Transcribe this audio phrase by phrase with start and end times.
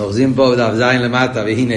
[0.00, 1.74] אוחזים פה בדף ז' למטה, והנה.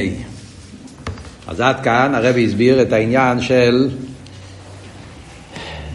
[1.47, 3.89] אז עד כאן הרבי הסביר את העניין של,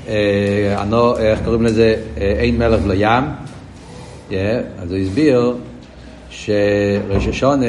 [0.08, 3.24] אה, אנו, איך קוראים לזה, אה, אין מלך ולא ים.
[4.30, 4.34] Yeah,
[4.78, 5.54] אז הוא הסביר
[6.30, 7.66] שראש השונה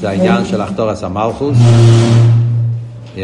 [0.00, 1.58] זה העניין של אחתורס המלכוס,
[3.16, 3.18] yeah,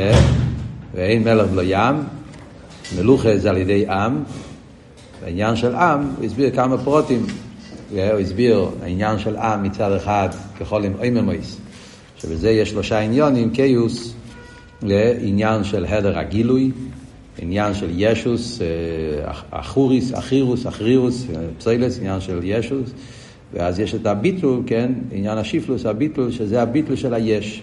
[0.95, 1.96] ואין מלך ולא ים,
[2.98, 4.23] מלוכה זה על ידי עם,
[5.25, 7.27] העניין של עם, הוא הסביר כמה פרוטים
[7.91, 10.29] הוא הסביר העניין של עם מצד אחד
[10.61, 11.58] ככל עם איממויס,
[12.18, 14.14] שבזה יש שלושה עניונים, קיוס,
[15.21, 16.71] עניין של הדר הגילוי,
[17.39, 18.61] עניין של ישוס,
[19.50, 21.27] אחוריס, אחירוס, אחרירוס,
[21.58, 22.91] פסילס, עניין של ישוס,
[23.53, 27.63] ואז יש את הביטול, כן, עניין השיפלוס, הביטול, שזה הביטול של היש.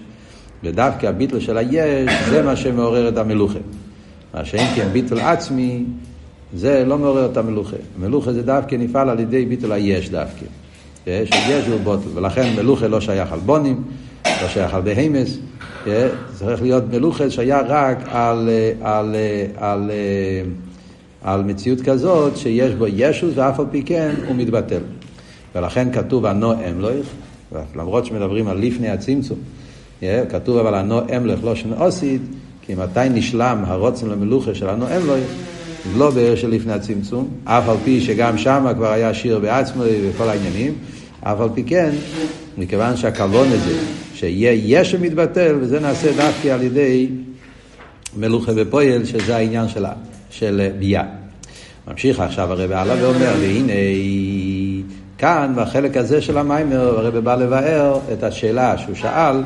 [0.63, 3.59] ודווקא הביטול של היש, זה מה שמעורר את המלוכה.
[4.33, 5.83] מה שאין כן ביטול עצמי,
[6.55, 7.75] זה לא מעורר את המלוכה.
[7.99, 10.45] מלוכה זה דווקא נפעל על ידי ביטול היש דווקא.
[11.07, 13.83] יש, יש הוא בוטל, ולכן מלוכה לא שייך על בונים,
[14.25, 15.37] לא שייך על בהמס,
[16.33, 18.49] צריך להיות מלוכה שייך רק על,
[18.81, 19.15] על,
[19.57, 19.91] על,
[21.23, 24.81] על מציאות כזאת שיש בו ישוס ואף על פי כן הוא מתבטל.
[25.55, 27.07] ולכן כתוב הנו אמלוך,
[27.75, 29.37] למרות שמדברים על לפני הצמצום,
[30.29, 32.21] כתוב אבל הנו אמלוך לא שנעושית,
[32.61, 35.52] כי מתי נשלם הרוצן למלוכה של הנו אמלוך?
[35.97, 40.29] לא בערך של לפני הצמצום, אף על פי שגם שם כבר היה שיר בעצמו וכל
[40.29, 40.73] העניינים,
[41.21, 41.89] אף על פי כן,
[42.57, 43.77] מכיוון שהכוון הזה,
[44.13, 47.07] שיהיה יש שמתבטל, וזה נעשה דווקא על ידי
[48.17, 49.85] מלוכה ופועל, שזה העניין של,
[50.29, 51.03] של ביאה.
[51.87, 53.73] ממשיך עכשיו הרב הלאה ואומר, והנה
[55.17, 59.43] כאן, בחלק הזה של המיימר, הרב בא לבאר את השאלה שהוא שאל,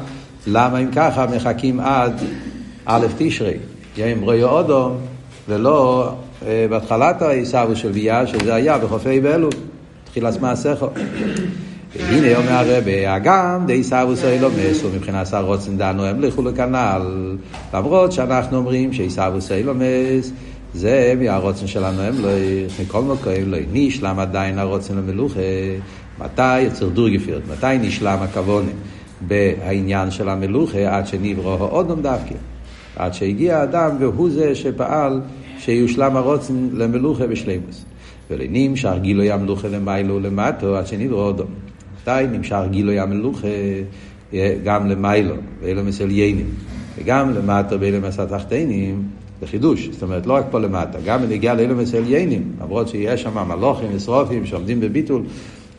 [0.48, 2.14] למה אם ככה מחכים עד
[2.86, 3.54] א' תשרי,
[3.98, 4.98] יום רואי אודום,
[5.50, 6.12] ולא
[6.46, 9.52] בהתחלת העיסאוו של ביה, שזה היה בחופי באלול,
[10.06, 10.86] תחילת מעשיך.
[11.96, 17.38] והנה אומר הרבי, הגם די עיסאוו סוילו מסו מבחינת שר רוצן דנו לכו לכנל,
[17.74, 20.32] למרות שאנחנו אומרים שעיסאוו סוילו מס
[20.73, 22.30] זה מהרוצן שלנו הם לא,
[22.82, 25.40] מכל מקום לא נשלם עדיין הרוצן למלוכה,
[26.20, 28.72] מתי יצר דורגפירט, מתי נשלם הכוונה
[29.22, 30.98] בעניין של המלוכה?
[30.98, 32.36] עד שנברו האודום דווקא,
[32.95, 35.22] עד שהגיע האדם והוא זה שפעל
[35.67, 37.86] שיושלם הרוצן למלוכה בשלימוס.
[38.30, 41.48] ולנמשך גילוי המלוכה למיילו ולמטו עד שנברא אודום.
[42.02, 43.48] מתי נמשך גילוי המלוכה
[44.64, 46.45] גם למיילו, ואילו מסליינים,
[46.98, 49.04] וגם למטו ואילו מסתחתנים,
[49.42, 53.48] זה חידוש, זאת אומרת לא רק פה למטה, גם בנגיע לאילו מסליינים, למרות שיש שם
[53.48, 55.23] מלוכים ושרופים שעומדים בביטול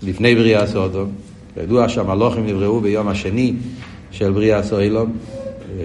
[0.03, 1.11] לפני בריאה סודום.
[1.57, 3.55] ידוע שהמלוכים נבראו ביום השני
[4.11, 5.13] של בריאה סוילום,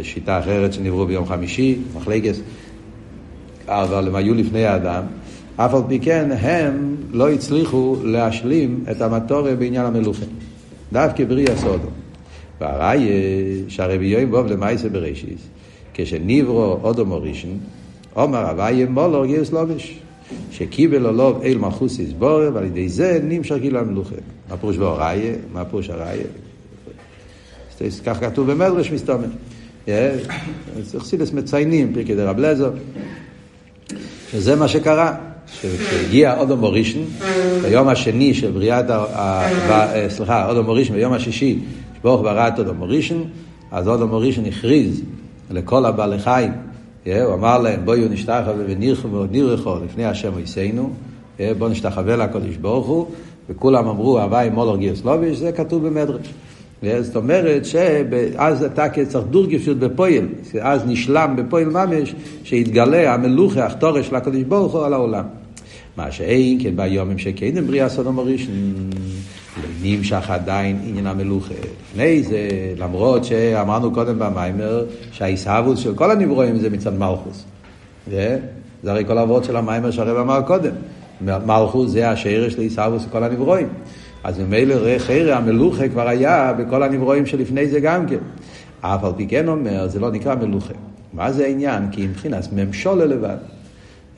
[0.03, 2.41] שיטה אחרת שנבראו ביום חמישי, מחלקס.
[3.67, 5.03] אבל הם היו לפני האדם,
[5.55, 10.25] אף על פי כן הם לא הצליחו להשלים את המטורי בעניין המלוכה.
[10.93, 11.87] דווקא בריאה סודו.
[12.61, 13.07] והראי
[13.67, 15.41] שהרבי יוים בוב למעשה בראשיס,
[15.93, 17.49] כשניברו אודו מורישן,
[18.15, 19.99] אומר הוויה מולו גיוס לובש,
[20.51, 24.15] שקיבל עליו אל מלכוס יסבורר, ועל ידי זה נמשך גיל המלוכה.
[24.49, 25.33] מה פירוש בהוראיה?
[25.53, 26.23] מה פירוש הראיה?
[28.05, 29.27] כך כתוב במדרש מסתומר.
[30.97, 32.71] חסידס מציינים, פרקי דרב לזר,
[34.33, 35.15] שזה מה שקרה.
[35.61, 36.99] כשהגיע אודו מורישן,
[37.61, 39.47] ביום השני של בריאת, ה...
[40.09, 41.59] סליחה, אודו מורישן, ביום השישי,
[41.97, 43.17] שברוך ברא את אודו מורישן,
[43.71, 45.01] אז אודו מורישן הכריז
[45.51, 46.51] לכל הבעלי חיים,
[47.05, 50.89] הוא אמר להם, בואו נשתחווה ונרחו לפני השם ויסנו,
[51.57, 53.05] בואו נשתחווה לקודש ברוך הוא,
[53.49, 56.33] וכולם אמרו, הוואי מולר גיוס לוביש, זה כתוב במדרש.
[57.01, 60.27] זאת אומרת שאז אתה כצריך דורגפיות בפועל,
[60.61, 65.23] אז נשלם בפועל ממש, שהתגלה המלוכה, החתורש של הקדוש ברוך הוא על העולם.
[65.97, 68.89] מה שאין כן ביומים שכן בריאה סודום הראשון,
[69.83, 71.53] נמשך עדיין עניין המלוכה.
[71.91, 77.43] לפני זה, למרות שאמרנו קודם במיימר, שהעיסאוווס של כל הנברואים זה מצד מלכוס.
[78.11, 78.39] זה
[78.87, 80.71] הרי כל העבוד של המיימר שהרב אמר קודם.
[81.45, 83.67] מלכוס זה השרש לעיסאוווס של כל הנברואים.
[84.23, 88.17] אז ממילא חרא המלוכה כבר היה בכל הנברואים שלפני זה גם כן.
[88.81, 90.73] אף על פי כן אומר, זה לא נקרא מלוכה.
[91.13, 91.83] מה זה העניין?
[91.91, 93.37] כי מבחינת ממשולה לבד.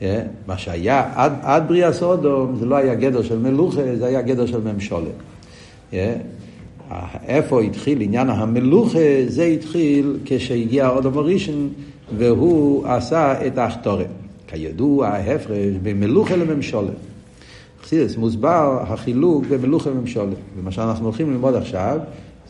[0.02, 0.22] אה?
[0.46, 4.46] מה שהיה עד, עד בריאה סודום זה לא היה גדר של מלוכה, זה היה גדר
[4.46, 5.10] של ממשולה.
[5.92, 6.14] אה?
[7.26, 8.98] איפה התחיל עניין המלוכה?
[9.28, 11.68] זה התחיל כשהגיע אודום הראשון
[12.18, 14.06] והוא עשה את ההכתורת.
[14.46, 16.92] כידוע ההפרש בין מלוכה לממשולה.
[17.86, 20.34] חסידס מוסבר החילוק במלוכה וממשולה.
[20.58, 21.98] ומה שאנחנו הולכים ללמוד עכשיו,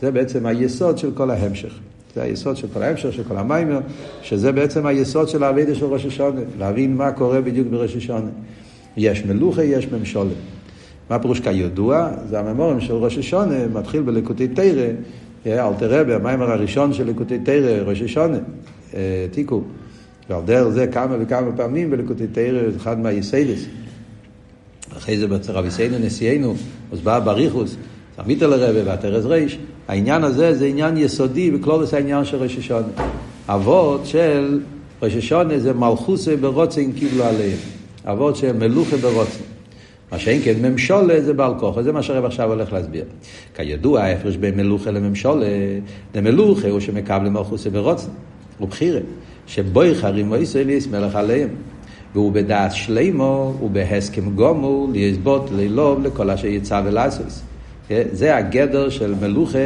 [0.01, 1.73] זה בעצם היסוד של כל ההמשך.
[2.15, 3.79] זה היסוד של כל ההמשך, של כל המיימר,
[4.21, 8.29] שזה בעצם היסוד של האבידה של ראש השונה, להבין מה קורה בדיוק בראש השונה.
[8.97, 10.33] יש מלוכה, יש ממשולה.
[11.09, 12.09] מה פירוש כידוע?
[12.29, 14.87] זה הממורים של ראש השונה, מתחיל בלקוטי תרא,
[15.47, 18.37] אל תראה במיימר הראשון של לקוטי תרא, ראש השונה,
[19.31, 19.61] תיקו.
[20.29, 23.65] ועל דרך זה כמה וכמה פעמים בלקוטי תרא, אחד מהיסיידס.
[24.97, 26.55] אחרי זה בצרב יסיינו נשיאנו,
[26.89, 27.75] הוסבר בריחוס,
[28.19, 29.57] עמית אל הרבה והתרס ריש,
[29.87, 32.87] העניין הזה זה עניין יסודי בקלולוס העניין של ראש השונה.
[33.47, 34.59] אבות של
[35.01, 37.57] ראש השונה זה מלכוסי ברוצן קיבלו עליהם.
[38.05, 39.43] אבות של מלוכה ברוצן.
[40.11, 43.03] מה שאין כן ממשולה זה בעל כוחו, זה מה שהרב עכשיו הולך להסביר.
[43.55, 45.45] כידוע ההפרש בין מלוכה לממשולה,
[46.15, 48.07] למלוכה הוא שמקבל מלכוסי ברוצן,
[48.57, 48.99] הוא בחירה,
[49.47, 51.49] שבוי חרים וישראליס מלך עליהם.
[52.13, 57.41] והוא בדעת שלימו, הוא בהסכם גומו, ליסבוט לילוב לכל אשר יצא ולעשוס.
[58.11, 59.57] זה הגדר של מלוכה,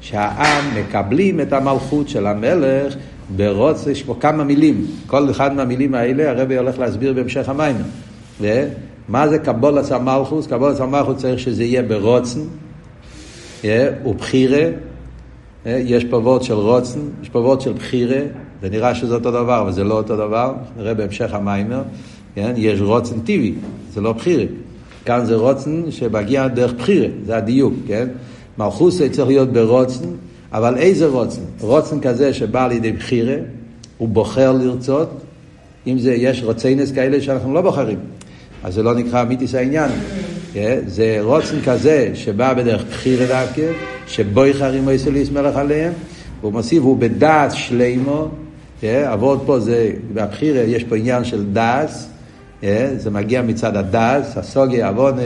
[0.00, 2.94] שהעם מקבלים את המלכות של המלך
[3.36, 4.86] ברוץ, יש פה כמה מילים.
[5.06, 7.76] כל אחד מהמילים האלה הרבי הולך להסביר בהמשך המים.
[9.08, 10.46] מה זה קבולת המלכוס?
[10.46, 12.40] קבולת המלכוס צריך שזה יהיה ברוצן
[14.04, 14.68] ובחירה.
[15.66, 18.20] יש פה וורד של רוצן, יש פה וורד של בחירה,
[18.62, 21.82] זה נראה שזה אותו דבר, אבל זה לא אותו דבר, נראה בהמשך המיימר,
[22.34, 22.52] כן?
[22.56, 23.54] יש רוצן טבעי,
[23.94, 24.44] זה לא בחירה.
[25.04, 28.08] כאן זה רוצן שמגיע דרך בחירה, זה הדיוק, כן?
[28.58, 30.04] מלכוסי צריך להיות ברוצן,
[30.52, 31.40] אבל איזה רוצן?
[31.60, 33.34] רוצן כזה שבא לידי בחירה,
[33.98, 35.10] הוא בוחר לרצות,
[35.86, 37.98] אם זה, יש רוצנס כאלה שאנחנו לא בוחרים,
[38.64, 39.90] אז זה לא נקרא אמיתיס העניין.
[40.52, 40.78] כן?
[40.86, 43.72] זה רוצן כזה שבא בדרך בחירה דווקא,
[44.06, 45.92] שבו יחרים מויסליס מלך עליהם,
[46.40, 48.28] והוא מוסיף, הוא בדעת שלימו,
[48.82, 49.10] כן?
[49.46, 52.08] פה זה, בבחירה יש פה עניין של דעס,
[52.60, 52.94] כן?
[52.96, 55.22] זה מגיע מצד הדעס, הסוגיה, עוונה,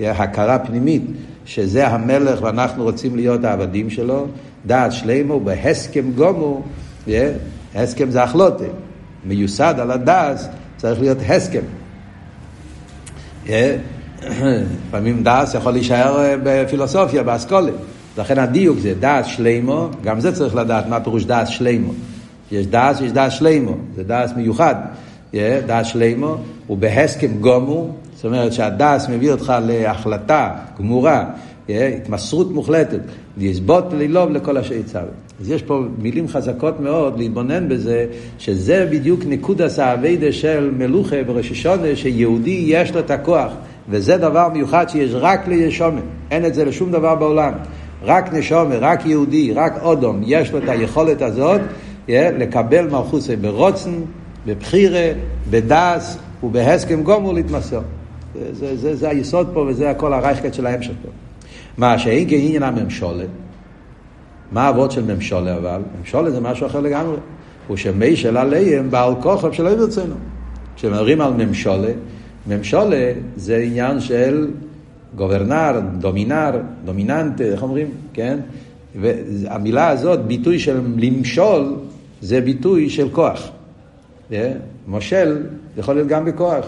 [0.00, 1.02] הכרה פנימית,
[1.44, 4.26] שזה המלך ואנחנו רוצים להיות העבדים שלו,
[4.66, 6.62] דעת שלימו, בהסכם גומו,
[7.74, 8.64] הסכם זה החלוטה,
[9.24, 11.64] מיוסד על הדעס, צריך להיות הסכם.
[14.88, 17.72] לפעמים דעס יכול להישאר אה, בפילוסופיה, באסכולה.
[18.18, 21.92] לכן הדיוק זה דעס שלימו, גם זה צריך לדעת מה פירוש דעס שלימו.
[22.52, 24.74] יש דעס, יש דעס שלימו, זה דעס מיוחד.
[25.66, 31.24] דעס שלימו, הוא בהסכם גומו, זאת אומרת שהדעס מביא אותך להחלטה גמורה,
[31.68, 33.00] התמסרות מוחלטת,
[33.38, 35.00] לסבוט וללוב לכל אשר יצא.
[35.40, 38.06] אז יש פה מילים חזקות מאוד להתבונן בזה,
[38.38, 43.52] שזה בדיוק נקודס האביידה של מלוכה בראש השונה, שיהודי יש לו את הכוח.
[43.90, 46.00] וזה דבר מיוחד שיש רק לישומן,
[46.30, 47.52] אין את זה לשום דבר בעולם.
[48.04, 51.60] רק נשומה, רק יהודי, רק אודום, יש לו את היכולת הזאת
[52.08, 53.90] לקבל מלכוסי ברוצן,
[54.46, 55.12] בבחירה,
[55.50, 57.80] בדס ובהסכם גומור להתמסר.
[58.34, 61.08] זה, זה, זה, זה היסוד פה וזה הכל הרייכת של ההמשך פה.
[61.78, 63.28] מה שאין כעניין הממשולת,
[64.52, 65.82] מה האבות של ממשולה אבל?
[66.00, 67.16] ממשולה זה משהו אחר לגמרי.
[67.68, 70.14] הוא שמי של עליהם בעל כוכב שלא יברצנו.
[70.76, 71.92] כשמדברים על ממשולה,
[72.46, 74.50] ממשולה זה עניין של
[75.16, 76.50] גוברנר, דומינר,
[76.84, 77.86] דומיננט, איך אומרים?
[78.12, 78.38] כן?
[79.00, 81.76] והמילה הזאת, ביטוי של למשול,
[82.20, 83.50] זה ביטוי של כוח.
[84.86, 85.46] מושל
[85.76, 86.66] יכול להיות גם בכוח.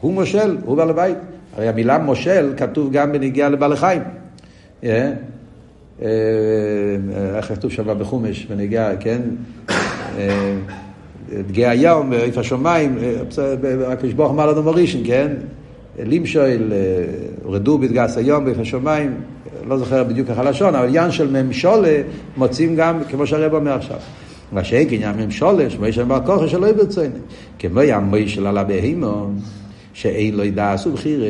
[0.00, 1.16] הוא מושל, הוא בעל הבית.
[1.56, 4.02] הרי המילה מושל כתוב גם בנגיעה לבעלי חיים.
[4.82, 4.86] Yeah?
[7.36, 9.20] איך כתוב שם בחומש, בנגיעה, כן?
[11.48, 12.98] דגי היום, איפה השמיים,
[13.86, 15.32] הקדוש ברוך אמר לנו בראשון, כן?
[15.98, 16.72] לימשול,
[17.44, 19.14] רדו בדגס היום, באיפה השמיים,
[19.68, 22.02] לא זוכר בדיוק איך הלשון, אבל עניין של ממשולה
[22.36, 23.96] מוצאים גם, כמו שהרב אומר עכשיו.
[24.52, 27.08] מה שאין עניין ממשולה, שמי שם בר כוחו שלא יברצוני.
[27.58, 29.36] כמו ימי של על הבהימון,
[29.92, 31.26] שאין לו דעס ובחירה,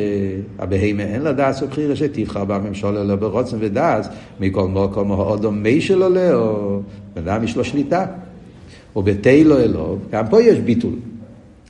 [0.59, 6.09] הבהימה אין לה דעס ובחירה, שתבחר בממשלה לא ברוצן ודעס, מכל מקום האודום מי שלו
[6.09, 6.79] לאו,
[7.15, 8.05] בן אדם יש לו שליטה.
[8.95, 10.93] ובתהילו אלוב, גם פה יש ביטול.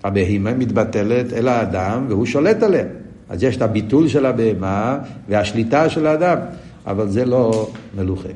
[0.08, 2.86] הבהימה מתבטלת אל האדם והוא שולט עליה.
[3.30, 5.00] אז יש את הביטול של הבהמה
[5.30, 6.38] והשליטה של האדם,
[6.88, 8.30] אבל זה לא מלוכה.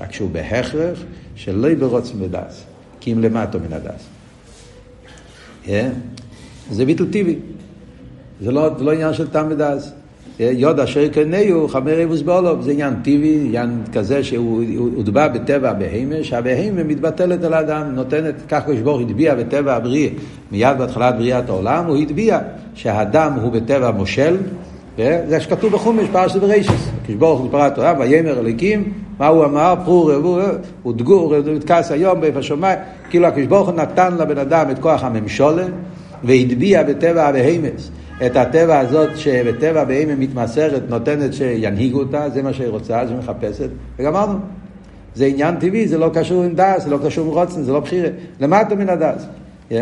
[0.00, 0.98] רק שהוא בהכרח
[1.34, 2.64] שלא יברוץ מדס,
[3.00, 4.06] כי אם למטו מן הדס.
[5.64, 5.68] Yeah.
[6.70, 7.38] זה ביטול טבעי.
[8.40, 9.92] זה לא, לא עניין של טעם ודס.
[10.40, 14.62] יוד אשר קנאו חמר אבוס באולוב, זה עניין טבעי, עניין כזה שהוא
[14.96, 20.08] הוטבע בטבע הבהמה, שהבהמה מתבטלת על האדם, נותנת, כך קדוש ברוך הטביע בטבע הבריאה,
[20.52, 22.38] מיד בהתחלת בריאת העולם, הוא הטביע
[22.74, 24.36] שהאדם הוא בטבע מושל,
[24.98, 29.74] זה שכתוב בחומש, פרשת ברישס, קדוש ברוך הוא פרט תורה, ויאמר אליקים, מה הוא אמר?
[29.84, 30.38] פרו רבו,
[30.82, 32.78] הוא דגור, הוא נתכס היום באיפה השמיים,
[33.10, 35.64] כאילו הקדוש ברוך נתן לבן אדם את כוח הממשולה,
[36.24, 37.90] והטביע בטבע הבהמס.
[38.26, 43.68] את הטבע הזאת שבטבע בהמה מתמסרת, נותנת שינהיגו אותה, זה מה שהיא רוצה, זה מחפשת,
[43.98, 44.38] וגמרנו.
[45.14, 47.80] זה עניין טבעי, זה לא קשור עם דס, זה לא קשור עם רוצן, זה לא
[47.80, 48.08] בחירה.
[48.40, 49.26] למטה מן הדס.
[49.70, 49.74] Yeah?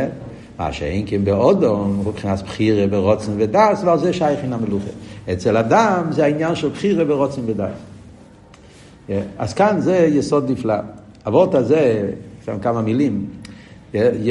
[0.58, 4.90] מה שאין כן באודום, מבחינת בחירה ברוצן ודס, ועל זה שייכין המלוכה.
[5.32, 7.72] אצל אדם זה העניין של בחירה ברוצן ודס.
[9.38, 10.74] אז כאן זה יסוד נפלא.
[11.26, 12.10] אבות הזה,
[12.44, 13.26] שם כמה מילים,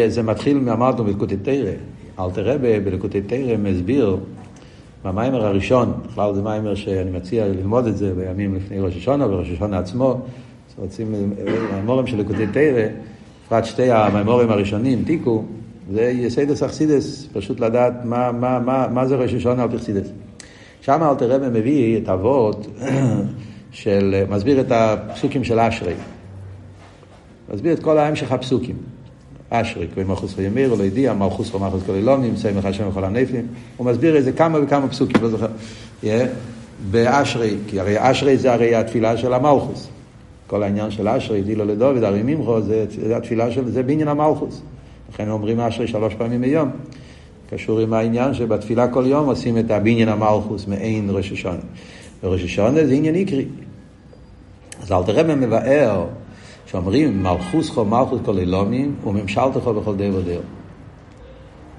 [0.08, 1.72] זה מתחיל, אמרנו בלקוטי תרא,
[2.20, 4.18] אלתר רבה בלקוטי תרא מסביר
[5.04, 9.50] במיימר הראשון, בכלל זה מיימר שאני מציע ללמוד את זה בימים לפני ראש השונה, וראש
[9.50, 10.22] השונה עצמו,
[10.78, 11.14] רוצים,
[11.70, 12.84] המיימורים של לקוטי תרא,
[13.46, 15.44] בפרט שתי המיימורים הראשונים, תיקו,
[15.92, 20.10] זה יסיידס אכסידס, פשוט לדעת מה, מה, מה, מה זה ראש השונה על פרסידס.
[20.82, 22.68] שם אלתר רבה מביא את אבות
[23.72, 25.94] של, מסביר את הפסוקים של אשרי.
[27.54, 28.76] מסביר את כל ההמשך הפסוקים.
[29.56, 33.48] אשרי, כבי מלכוס וימיר, לא ידיע, מלכוס ומלכוס כל אילונים, סמך השם וכל הנפלים.
[33.78, 35.48] הוא מסביר איזה כמה וכמה פסוקים, לא זוכר.
[36.04, 36.08] Yeah,
[36.92, 39.88] באשרי, כי הרי אשרי זה הרי התפילה של המלכוס.
[40.48, 44.62] כל העניין של אשרי, דילו לדוד, הרי ממחו, זה, זה התפילה של, זה בעניין המלכוס.
[45.14, 46.70] לכן אומרים אשרי שלוש פעמים ביום.
[47.50, 51.58] קשור עם העניין שבתפילה כל יום עושים את הבניין המלכוס מעין ראש השונה.
[52.24, 53.46] וראש השונה זה עניין עיקרי.
[54.82, 56.06] אז אל תראה מבאר
[56.74, 60.40] שאומרים מלכוס חו מלכוס כל אילומים וממשלתכו בכל די ודיו.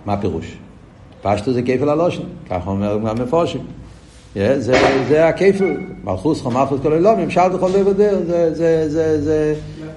[0.06, 0.56] מה הפירוש?
[1.22, 3.60] פשטו זה כפל הלושן, ככה אומר גם מפורשים.
[4.34, 4.60] זה,
[5.08, 9.54] זה, הכפל, מלכוס חו מלכוס כל אילומים, ממשלתכו בכל די ודיו, זה, זה, זה, זה,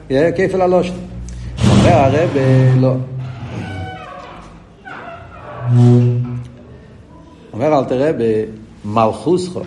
[0.09, 0.93] זה כפל הלושן.
[1.67, 2.29] אומר הרב,
[2.79, 2.93] לא.
[7.53, 8.11] אומר אל תראה
[8.85, 9.61] במלכוס חו.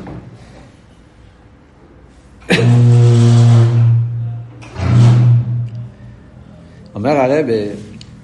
[7.01, 7.47] אומר הרב,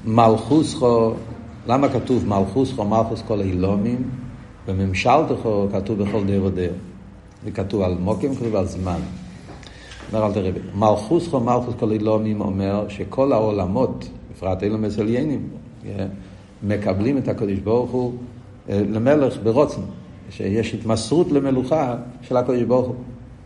[0.05, 1.13] מלכוסכו,
[1.67, 4.11] למה כתוב מלכוסכו, מלכוס כל אילומים,
[4.67, 6.73] וממשלתכו כתוב בכל דר ודר.
[7.45, 8.99] זה כתוב על מוקים, כתוב על זמן.
[10.13, 15.49] אומר אל תראה, מלכוסכו, מלכוס כל אילומים אומר שכל העולמות, בפרט אילו מסליינים,
[16.63, 18.13] מקבלים את הקדוש ברוך הוא
[18.69, 19.81] למלך ברוצן,
[20.31, 22.97] שיש התמסרות למלוכה של הקדוש ברוך הוא.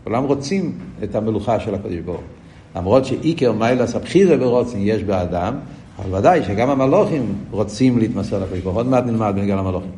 [0.03, 2.40] כולם רוצים את המלוכה של הקדוש ברוך הוא.
[2.75, 5.55] למרות שאיקר מיילס הבחירה ברוצן יש באדם,
[5.99, 8.79] אבל ודאי שגם המלוכים רוצים להתמסר לקדוש ברוך הוא.
[8.79, 9.91] עוד מעט נלמד בנגל המלוכים.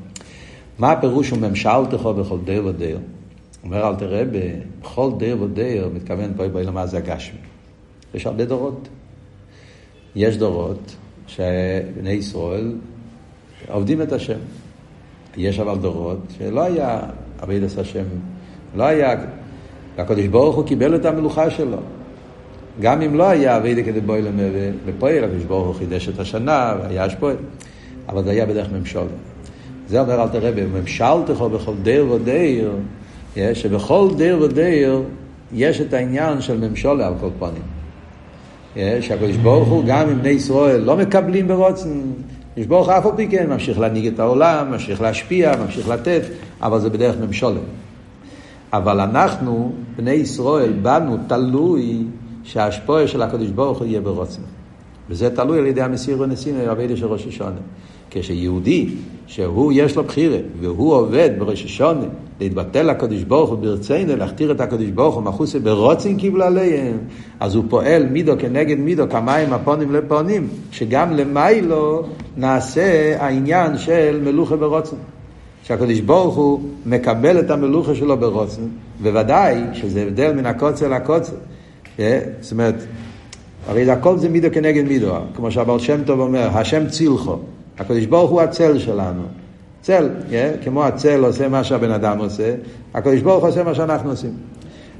[0.79, 2.97] מה הפירוש הוא ממשלתך בכל דר ודר?
[3.63, 4.23] אומר אל תראה,
[4.81, 7.37] בכל דר ודר, מתכוון פה בואי למה זה הגשמי.
[8.13, 8.87] יש הרבה דורות.
[10.15, 10.95] יש דורות
[11.27, 12.75] שבני ישראל
[13.71, 14.39] עובדים את השם.
[15.37, 16.99] יש אבל דורות שלא היה
[17.41, 18.03] עבודת השם,
[18.75, 19.15] לא היה,
[19.97, 21.77] הקדוש ברוך הוא קיבל את המלוכה שלו.
[22.81, 24.21] גם אם לא היה אבי כדי בואי
[24.87, 27.35] לפועל, הקדוש ברוך הוא חידש את השנה, והיה שפועל,
[28.09, 29.07] אבל זה היה בדרך ממשול.
[29.87, 32.71] זה אומר אל תראה, בממשלתך בכל דר ודר,
[33.53, 35.01] שבכל דר ודר
[35.53, 37.63] יש את העניין של ממשולה על כל פנים.
[39.01, 42.01] שהקדוש ברוך הוא, גם אם בני ישראל לא מקבלים ברוצן,
[42.51, 46.21] הקדוש ברוך הוא אף על פי כן ממשיך להנהיג את העולם, ממשיך להשפיע, ממשיך לתת,
[46.61, 47.59] אבל זה בדרך ממשולה.
[48.73, 52.03] אבל אנחנו, בני ישראל, באנו תלוי
[52.43, 54.41] שההשפועה של הקדוש ברוך הוא יהיה ברוצן.
[55.09, 57.59] וזה תלוי על ידי המסיר ונסים ועבדי של ראש השונה.
[58.11, 58.89] כשיהודי,
[59.27, 62.05] שהוא יש לו בחירה, והוא עובד בראש השונה,
[62.41, 66.97] להתבטל לקדוש ברוך הוא ברצינו, להכתיר את הקדוש ברוך הוא מחוסה ברוצן קיבל עליהם,
[67.39, 72.03] אז הוא פועל מידו כנגד מידו, כמים הפונים לפונים, שגם למיילו
[72.37, 74.95] נעשה העניין של מלוכה ברוצן.
[75.63, 78.61] שהקדוש ברוך הוא מקבל את המלוכה שלו ברוצן,
[79.01, 81.35] בוודאי שזה הבדל מן הקוצר לקוצר.
[81.97, 82.75] זאת אומרת,
[83.67, 87.37] הרי הכל זה מידו כנגד מידו, כמו שהבעל שם טוב אומר, השם צילחו,
[87.79, 89.21] הקדוש ברוך הוא הצל שלנו.
[89.81, 90.09] צל,
[90.63, 92.55] כמו הצל עושה מה שהבן אדם עושה,
[92.93, 94.31] הקדוש ברוך עושה מה שאנחנו עושים.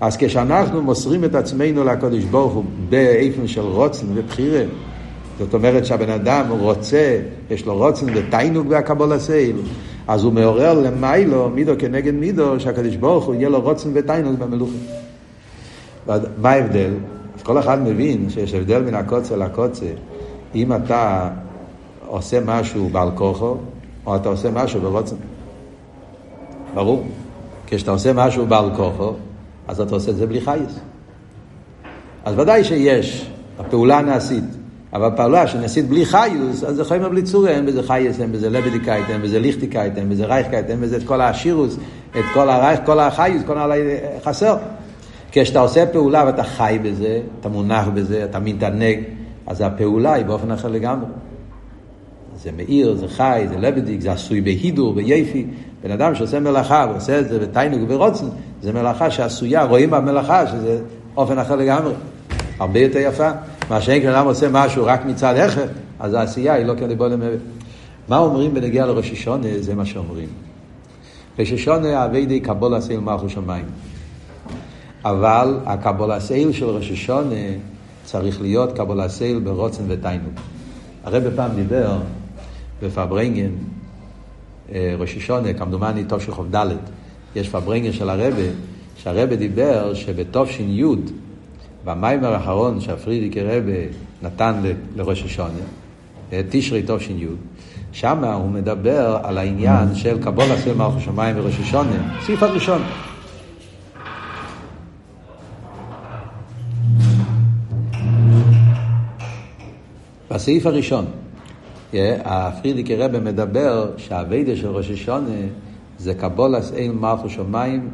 [0.01, 4.63] אז כשאנחנו מוסרים את עצמנו לקדוש ברוך הוא באיפן של רוצן ובחירה,
[5.39, 7.19] זאת אומרת שהבן אדם רוצה,
[7.50, 9.55] יש לו רוצן ותיינוג והקבול הסייל,
[10.07, 15.02] אז הוא מעורר למיילו, מידו כנגד מידו, שהקדוש ברוך הוא יהיה לו רוצן ותיינוג במלוכה.
[16.07, 16.91] מה ההבדל?
[17.43, 19.86] כל אחד מבין שיש הבדל בין הקוצר לקוצר.
[20.55, 21.29] אם אתה
[22.07, 23.55] עושה משהו בעל כוחו,
[24.05, 25.15] או אתה עושה משהו ברוצן.
[26.74, 27.03] ברור.
[27.67, 29.13] כשאתה עושה משהו בעל כוחו,
[29.67, 30.79] אז אתה עושה את זה בלי חייס.
[32.25, 34.43] אז ודאי שיש, הפעולה נעשית.
[34.93, 38.50] אבל פעולה שנעשית בלי חיוס, אז זה חיימה בלי צורה, אין בזה חייס, אין בזה
[38.50, 41.77] לבדיקאית, אין בזה ליכטיקאית, אין בזה רייכקייט, אין בזה את כל השירוס,
[42.12, 43.67] את כל הרייך, כל החיוס, כל ה...
[44.24, 44.55] חסר.
[45.36, 49.00] כשאתה עושה פעולה ואתה חי בזה, אתה מונח בזה, אתה מתענג,
[49.48, 51.06] אז הפעולה היא באופן אחר לגמרי.
[52.44, 55.46] זה מאיר, זה חי, זה לבדיק, זה עשוי בהידור, ביפי.
[55.84, 58.25] בן אדם שעושה מלאכה ועושה את זה בתיינוג וברוצן,
[58.62, 60.82] זה מלאכה שעשויה, רואים במלאכה שזה
[61.18, 61.94] אופן אחר לגמרי.
[62.60, 63.30] הרבה יותר יפה.
[63.70, 65.66] מה שאין כאן אדם עושה משהו רק מצד אחר,
[66.00, 67.40] אז העשייה היא לא כאן לבוא למוות.
[68.08, 69.48] מה אומרים בנגיע לראש השונה?
[69.60, 70.28] זה מה שאומרים.
[71.40, 73.66] ראש השונה אבי די קבול עשה מלכו שמיים.
[75.05, 77.36] אבל הקבול הסייל של ראש השונה
[78.03, 80.33] צריך להיות קבול הסייל ברוצן ותיינוק.
[81.03, 81.98] הרב פעם דיבר
[82.81, 83.51] בפברנגן,
[84.72, 86.67] אה, ראש השונה, כמדומני של חוב ד',
[87.36, 88.43] יש פברנגן של הרבה,
[88.98, 90.83] שהרבה דיבר שבתש"י,
[91.86, 93.72] במיימר האחרון שהפרידיק הרבה
[94.22, 94.62] נתן
[94.95, 95.63] לראש השונה,
[96.33, 97.25] אה, תשרי תש"י,
[97.91, 102.81] שם הוא מדבר על העניין של קבול עשה מלכו שמיים וראש השונה, סעיף הראשון.
[110.34, 111.06] בסעיף הראשון,
[112.24, 115.30] הפרידיקי רבה מדבר שהאביידה של ראש השונה
[116.00, 117.90] זה קבולס אין מלכו שמיים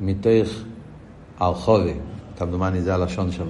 [0.00, 0.48] מתוך
[1.38, 1.92] הרחובה,
[2.38, 3.48] כמדומני זה הלשון שם.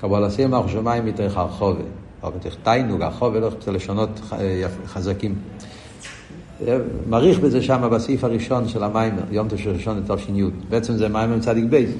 [0.00, 1.82] קבולס אין מלכו שמיים מתוך הרחובה,
[2.22, 4.20] או מתוך תיינוג, הרחובה, לא זה לשונות
[4.86, 5.34] חזקים.
[7.08, 10.42] מעריך בזה שם בסעיף הראשון של המיימר, יום תשע ראשון לתש"י.
[10.68, 11.90] בעצם זה מיימר צדיק בייס,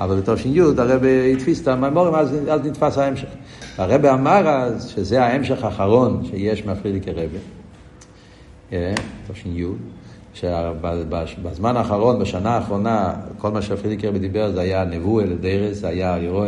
[0.00, 1.04] אבל בתש"י הרב
[1.34, 3.28] התפיס את המיימורים, אז, אז נתפס ההמשך.
[3.78, 7.38] הרב אמר אז שזה ההמשך האחרון שיש מהפרידיקי רבה,
[8.72, 8.94] אה,
[9.32, 9.64] תש"י,
[10.34, 16.16] שבזמן האחרון, בשנה האחרונה, כל מה שהפרידיקי רבה דיבר זה היה נבואה לדרס, זה היה
[16.16, 16.46] אירוע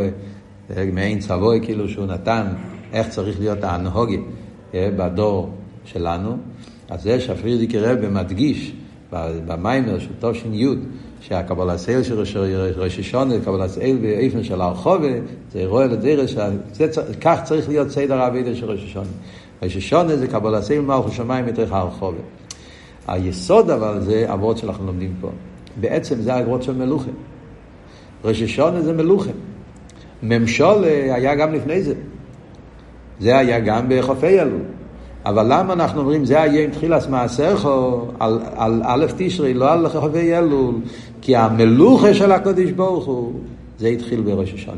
[0.93, 2.47] מעין צבוי כאילו שהוא נתן
[2.93, 4.19] איך צריך להיות ההנהוגי
[4.73, 5.49] אה, בדור
[5.85, 6.37] שלנו.
[6.89, 8.73] אז זה שהפרידיקי רבה מדגיש
[9.47, 10.65] במיימר של תש"י,
[11.27, 12.19] שהקבלה סייל של
[12.77, 15.07] ראש השונה, קבלה סייל באיפן של הרחובה,
[15.51, 16.35] זה אירוע לדרש,
[17.21, 19.07] כך צריך להיות סדר האבידה של ראש השונה.
[19.63, 22.17] ראש השונה זה קבלה סייל מלכו שמיים מתוך הרחובה.
[23.07, 25.29] היסוד אבל זה אבות שאנחנו לומדים פה.
[25.79, 27.11] בעצם זה האגרות של מלוכה.
[28.23, 29.31] ראש השונה זה מלוכה.
[30.23, 31.93] ממשול היה גם לפני זה.
[33.19, 34.61] זה היה גם בחופי אלול.
[35.25, 37.67] אבל למה אנחנו אומרים זה היה עם תחילת מעשיך
[38.19, 40.75] על, על א' תשרי, לא על חווי אלול?
[41.21, 43.33] כי המלוכה של הקודש ברוך הוא,
[43.79, 44.73] זה התחיל בראש השנה.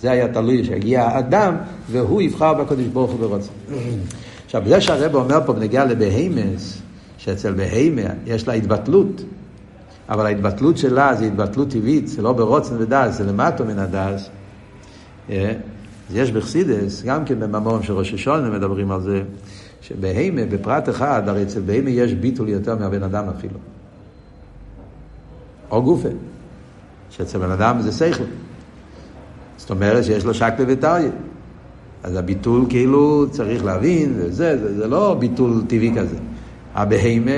[0.00, 1.56] זה היה תלוי שיגיע האדם
[1.90, 3.50] והוא יבחר בקודש ברוך הוא ברוצה.
[4.46, 6.82] עכשיו, זה שהרב אומר פה בנגיע לבהימס,
[7.18, 9.22] שאצל בהימה יש לה התבטלות,
[10.08, 14.28] אבל ההתבטלות שלה זה התבטלות טבעית, זה לא ברוצן ודס, זה למטו מן הדס.
[15.30, 15.52] אה,
[16.14, 19.22] יש בחסידס, גם כן בממורים של ראש השונה מדברים על זה,
[19.80, 23.58] שבהימה, בפרט אחד, הרי אצל בהימה יש ביטול יותר מהבן אדם אפילו.
[25.70, 26.08] או גופה.
[27.10, 28.24] שאצל בן אדם זה שכל.
[29.56, 31.10] זאת אומרת שיש לו שקלה וטריה.
[32.02, 36.16] אז הביטול כאילו צריך להבין, וזה, זה, זה לא ביטול טבעי כזה.
[36.74, 37.30] הבהימה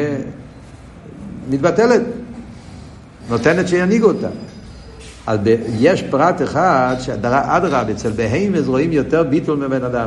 [1.50, 2.03] מתבטלת,
[3.31, 4.29] נותנת שינהיגו אותה.
[5.26, 10.07] אז ב, יש פרט אחד, שאדרבה, אצל בהימה רואים יותר ביטול מבן אדם.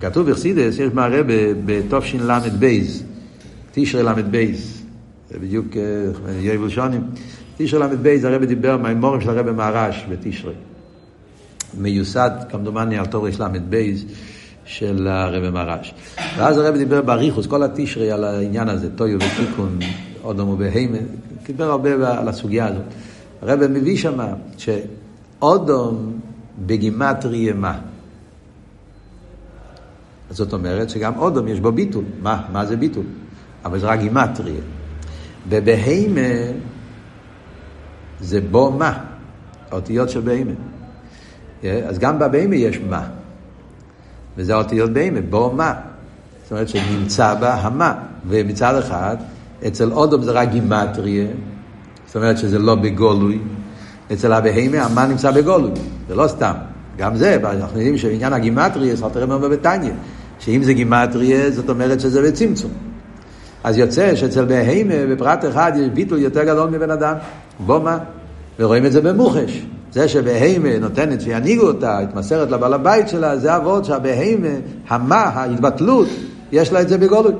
[0.00, 1.20] כתוב בחסידס, יש מערה
[1.64, 2.80] בתשל"ב,
[3.72, 4.44] תשרי ל"ב,
[5.30, 7.02] זה בדיוק אה, יובל שונים.
[7.56, 10.54] תשרי ל"ב, הרב דיבר מהאמורים של הרב מהרש בתשרי.
[11.78, 13.92] מיוסד, כמדומני, על תורש ל"ב
[14.64, 15.94] של הרב מהרש.
[16.36, 19.78] ואז הרב דיבר באריכוס, כל התשרי על העניין הזה, טויו ותיקון,
[20.24, 20.98] אודום ובהימה,
[21.46, 22.82] דיבר הרבה על הסוגיה הזאת.
[23.42, 24.28] הרב מביא שמה
[24.58, 26.20] שאודום
[26.66, 27.78] בגימטרי מה.
[30.30, 32.04] זאת אומרת שגם אודום יש בו ביטול.
[32.22, 32.42] מה?
[32.52, 33.04] מה זה ביטול?
[33.64, 34.60] אבל זה רק גימטריה.
[35.48, 36.20] בבהימה
[38.20, 38.98] זה בו מה,
[39.70, 40.52] האותיות של בהימה.
[41.62, 43.08] אז גם בבהימה יש מה,
[44.36, 45.74] וזה האותיות בהימה, בו מה.
[46.42, 47.94] זאת אומרת שנמצא בה המה,
[48.28, 49.16] ומצד אחד,
[49.66, 51.26] אצל אודום זה רק גימטריה,
[52.06, 53.38] זאת אומרת שזה לא בגולוי,
[54.12, 55.70] אצל הבהימה המה נמצא בגולוי,
[56.08, 56.54] זה לא סתם.
[56.98, 59.92] גם זה, אנחנו יודעים שעניין הגימטריה, סרטר אומר בבתניא,
[60.38, 62.70] שאם זה גימטריה, זאת אומרת שזה בצמצום.
[63.64, 67.14] אז יוצא שאצל בהימה, בפרט אחד, יש ביטול יותר גדול מבן אדם.
[67.66, 67.98] בוא מה?
[68.58, 69.66] ורואים את זה במוחש.
[69.92, 74.48] זה שבהימה נותנת שינהיגו אותה, התמסרת לבעל הבית שלה, זה אבות שהבהימה,
[74.88, 76.08] המה, ההתבטלות,
[76.52, 77.32] יש לה את זה בגולוי.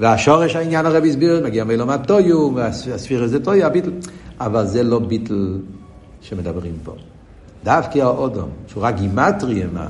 [0.00, 3.90] והשורש העניין הרב הסביר, מגיע מלומד טויו, והספיר הזה טויו, הביטל.
[4.40, 5.58] אבל זה לא ביטל
[6.20, 6.94] שמדברים פה.
[7.64, 9.86] דווקא האודום, שהוא רק גימטרי, מה?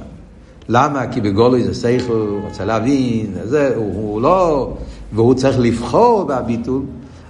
[0.69, 1.07] למה?
[1.07, 4.73] כי בגולוי זה שכל, הוא רוצה להבין, זה, הוא, הוא לא,
[5.13, 6.83] והוא צריך לבחור בביטול,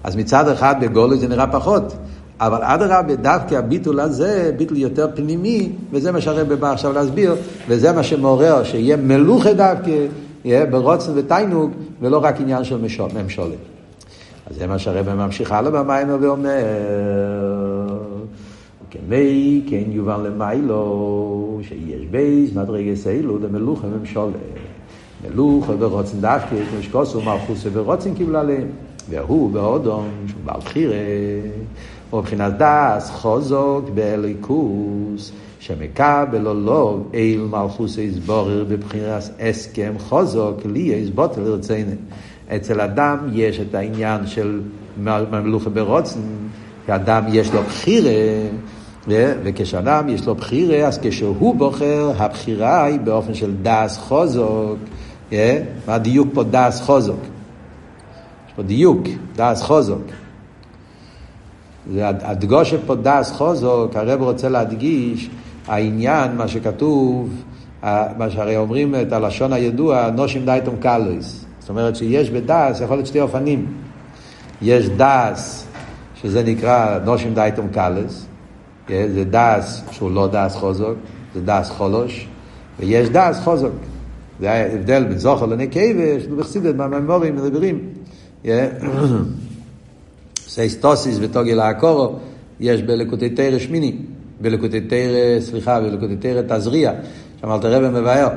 [0.04, 1.96] אז מצד אחד בגולוי זה נראה פחות.
[2.40, 7.34] אבל אדרבה, דווקא הביטול הזה, ביטול יותר פנימי, וזה מה שהרבא בא עכשיו להסביר,
[7.68, 10.06] וזה מה שמעורר, שיהיה מלוכה דווקא,
[10.44, 12.78] יהיה ברוצן ותיינוג, ולא רק עניין של
[13.14, 13.58] ממשולת.
[14.50, 16.64] אז זה מה שהרבא ממשיך הלאה במים ואומר,
[18.90, 24.38] כמי כן יובן למיילו, שיש בייס מדרגס אלו דמלוכה ממשולה.
[25.24, 28.66] מלוכה ורוצן דווקא, כמו שכוסו מלכוסה ורוצן קיבלה להם.
[29.10, 30.96] והוא באודום, שהוא בעל בחירה,
[32.10, 40.80] הוא מבחינת דס, חוזוק באליקוס, שמקבל או לא אל מלכוס יסבורר בבחירת הסכם חוזוק, לי
[40.80, 41.90] יסבוטל רצינו.
[42.56, 44.60] אצל אדם יש את העניין של
[45.30, 46.20] מלוכה ברוצן,
[46.86, 48.10] כאדם יש לו בחירה,
[49.08, 54.78] וכשאדם יש לו בחירה, אז כשהוא בוחר, הבחירה היא באופן של דס חוזוק.
[55.32, 55.38] מה
[55.88, 57.20] הדיוק פה דס חוזוק?
[58.48, 59.02] יש פה דיוק,
[59.36, 60.02] דס חוזוק.
[61.98, 65.30] הדגושה פה דס חוזוק, הרב רוצה להדגיש
[65.68, 67.28] העניין, מה שכתוב,
[67.82, 71.44] מה שהרי אומרים את הלשון הידוע, נושים דייטום קלויס.
[71.60, 73.66] זאת אומרת שיש בדס, יכול להיות שתי אופנים.
[74.62, 75.66] יש דס,
[76.22, 78.26] שזה נקרא נושים דייטום קלויס,
[78.90, 80.94] זה דס שהוא לא דס חוזוק,
[81.34, 82.28] זה דס חולוש,
[82.78, 83.72] ויש דס חוזוק.
[84.40, 87.78] זה ההבדל בין זוכר לנקבה, יש בחסידת מהממורים מדברים.
[90.48, 92.16] סייסטוסיס וטוגל האקורו,
[92.60, 93.96] יש בלקוטי תרא שמיני,
[94.40, 96.92] בלקוטי תרא, סליחה, בלקוטי תרא תזריע,
[97.40, 98.28] שם אל תראה מבאר.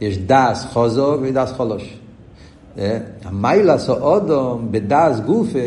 [0.00, 1.98] יש דס חוזוק ודס חולוש.
[3.24, 5.58] המיילס או אודום בדס גופה,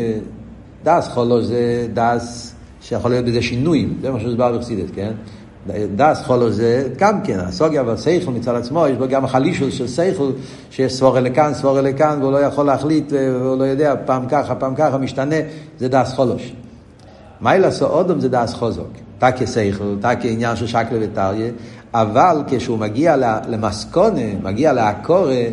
[0.84, 2.53] דס חולוש זה דס
[2.88, 5.12] שיכול להיות בזה שינויים, זה מה שהוסבר בחסידת, כן?
[5.96, 10.30] דס חולו זה גם כן, הסוגיה והסייכל מצד עצמו, יש בו גם חלישוס של סייכל,
[10.70, 14.74] שיש סבורה לכאן, סבורה לכאן, והוא לא יכול להחליט, והוא לא יודע, פעם ככה, פעם
[14.74, 15.36] ככה, משתנה,
[15.78, 16.52] זה דס חולוש.
[17.40, 21.50] מיילה אודום זה דס חוזוק, תקי סייכל, תקי עניין של שקלה וטריה,
[21.94, 23.16] אבל כשהוא מגיע
[23.48, 25.44] למסקונה, מגיע לעקורה,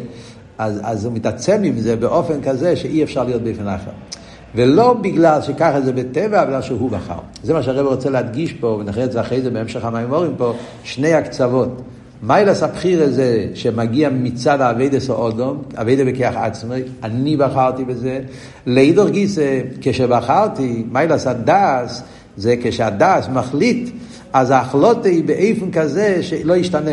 [0.58, 3.92] אז, אז הוא מתעצם עם זה באופן כזה שאי אפשר להיות באופן אחר.
[4.56, 7.20] ולא בגלל שככה זה בטבע, בגלל שהוא בחר.
[7.44, 11.14] זה מה שהרב רוצה להדגיש פה, ונראה את זה אחרי זה בהמשך המימורים פה, שני
[11.14, 11.82] הקצוות.
[12.24, 18.20] מיילס הבחיר הזה שמגיע מצד האביידס או אודום, אביידה בכיח עצמי, אני בחרתי בזה.
[18.66, 22.04] לידור גיסא, כשבחרתי, מיילס הדס,
[22.38, 23.90] זה כשהדס מחליט,
[24.34, 26.92] אז ההחלטה היא באיפן כזה שלא ישתנה.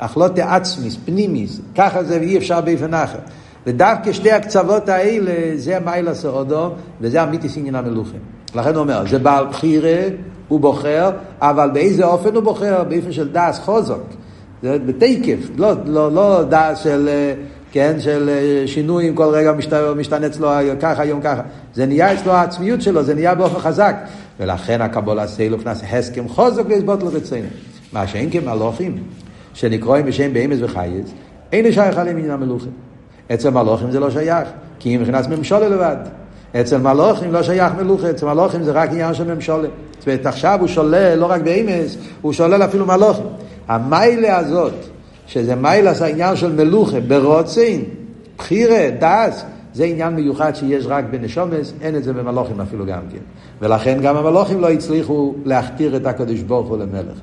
[0.00, 3.18] החלטה עצמיס, פנימיס, ככה זה ואי אפשר באיפן אחר.
[3.66, 8.20] ודווקא שתי הקצוות האלה, זה המיילה סעודו, וזה המיתיס עניין המלוכים.
[8.54, 10.02] לכן הוא אומר, זה בעל בחירה,
[10.48, 12.84] הוא בוחר, אבל באיזה אופן הוא בוחר?
[12.84, 13.94] באופן של דס חוזק.
[14.62, 17.08] זה בתקף, לא, לא, לא דס של,
[17.72, 18.30] כן, של
[18.66, 20.48] שינויים, כל רגע משתנה, משתנה אצלו
[20.80, 21.42] ככה, היום ככה.
[21.74, 23.96] זה נהיה אצלו העצמיות שלו, זה נהיה באופן חזק.
[24.40, 27.48] ולכן הקבולה סיילוף נעשה הסכם חוזק ויסבוט לו רצינו.
[27.92, 28.98] מה שאין כמלוכים,
[29.54, 31.10] שנקראים בשם בהמס וחייס,
[31.52, 32.85] אין שייך עליהם עניין המלוכים.
[33.34, 35.96] אצל מלוכים זה לא שייך, כי אם מבחינת ממשולה לבד.
[36.60, 39.68] אצל מלוכים לא שייך מלוכה, אצל מלוכים זה רק עניין של ממשולה.
[39.98, 43.26] זאת אומרת, עכשיו הוא שולל לא רק באמס, הוא שולל אפילו מלוכים.
[43.68, 44.74] המיילה הזאת,
[45.26, 47.84] שזה מיילס העניין של מלוכה, ברוצין,
[48.38, 53.18] בחירה, דס, זה עניין מיוחד שיש רק בנשומס, אין את זה במלוכים אפילו גם כן.
[53.60, 57.18] ולכן גם המלוכים לא הצליחו להכתיר את הקדוש ברוך הוא למלך.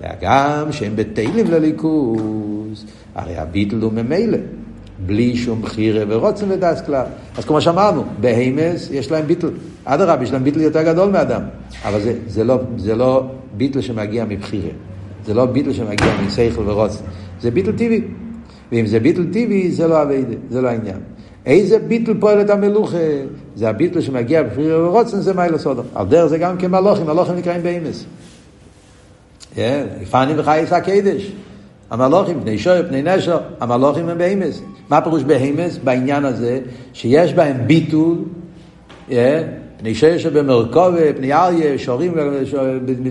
[0.00, 4.38] והגם שהם בתהילים לליכוז, הרי הביטל הוא ממילא.
[4.98, 7.04] בלי שום בחירה ורוצן ודס כלל.
[7.36, 9.50] אז כמו שאמרנו, בהימס יש להם ביטל.
[9.84, 11.42] אדרבה, יש להם ביטל יותר גדול מאדם.
[11.84, 13.24] אבל זה, זה, לא, זה לא
[13.56, 14.70] ביטל שמגיע מבחירה.
[15.26, 17.04] זה לא ביטל שמגיע מסייכל ורוצן.
[17.40, 18.00] זה ביטל טבעי.
[18.72, 20.98] ואם זה ביטל טבעי, זה לא אביידה, זה לא העניין.
[21.46, 22.96] איזה ביטל פועל את המלוכה?
[23.56, 25.82] זה הביטל שמגיע בבחירה ורוצן, זה מיילה סודו.
[25.94, 28.04] על דרך זה גם כמלוכים, מלוכים נקראים בהימס.
[30.02, 31.32] יפנים וחייס הקדש.
[31.90, 34.62] המלוכים, בני שויר, בני נשר, המלוכים הם בהימס.
[34.90, 35.78] מה פירוש בהימס?
[35.84, 36.60] בעניין הזה,
[36.92, 38.16] שיש בהם ביטול,
[39.78, 42.14] פני שויר שבמרכובה, פני אריה, שורים,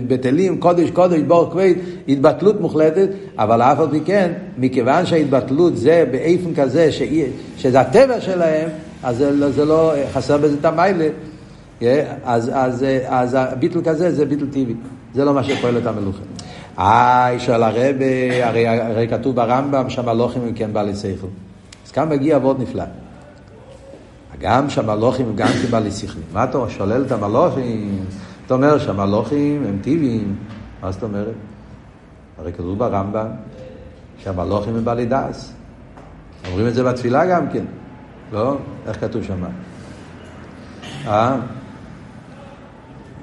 [0.08, 1.74] בטלים, קודש, קודש, בור כבד,
[2.08, 3.08] התבטלות מוחלטת,
[3.38, 6.88] אבל אף על פי כן, מכיוון שההתבטלות זה באיפן כזה,
[7.56, 8.68] שזה הטבע שלהם,
[9.02, 11.08] אז זה, זה לא, חסר בזה את המיילה.
[12.24, 14.74] אז, אז, אז הביטול כזה זה ביטול טבעי,
[15.14, 16.45] זה לא מה שפועל את המלוכים.
[16.78, 17.96] אה, שואל הרב,
[18.42, 21.26] הרי, הרי כתוב ברמב"ם שהמלוכים הם כן בעלי שכל.
[21.86, 22.84] אז כאן מגיע עבוד נפלא.
[24.40, 26.24] גם שהמלוכים הם גם כן בעלי שכלים.
[26.32, 28.04] מה אתה שולל את המלוכים?
[28.46, 30.36] אתה אומר שהמלוכים הם טבעיים.
[30.82, 31.34] מה זאת אומרת?
[32.38, 33.26] הרי כתוב ברמב"ם
[34.18, 35.52] שהמלוכים הם בעלי דס.
[36.48, 37.64] אומרים את זה בתפילה גם כן.
[38.32, 38.56] לא?
[38.86, 39.44] איך כתוב שם?
[41.06, 41.36] אה?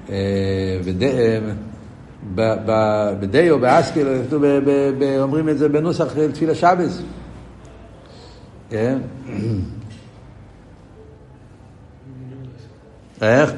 [0.09, 0.77] אה,
[3.19, 4.07] בדי או באסקיל,
[5.19, 7.01] אומרים את זה בנוסח תפילה שבס.
[8.69, 8.97] כן?
[13.21, 13.53] איך?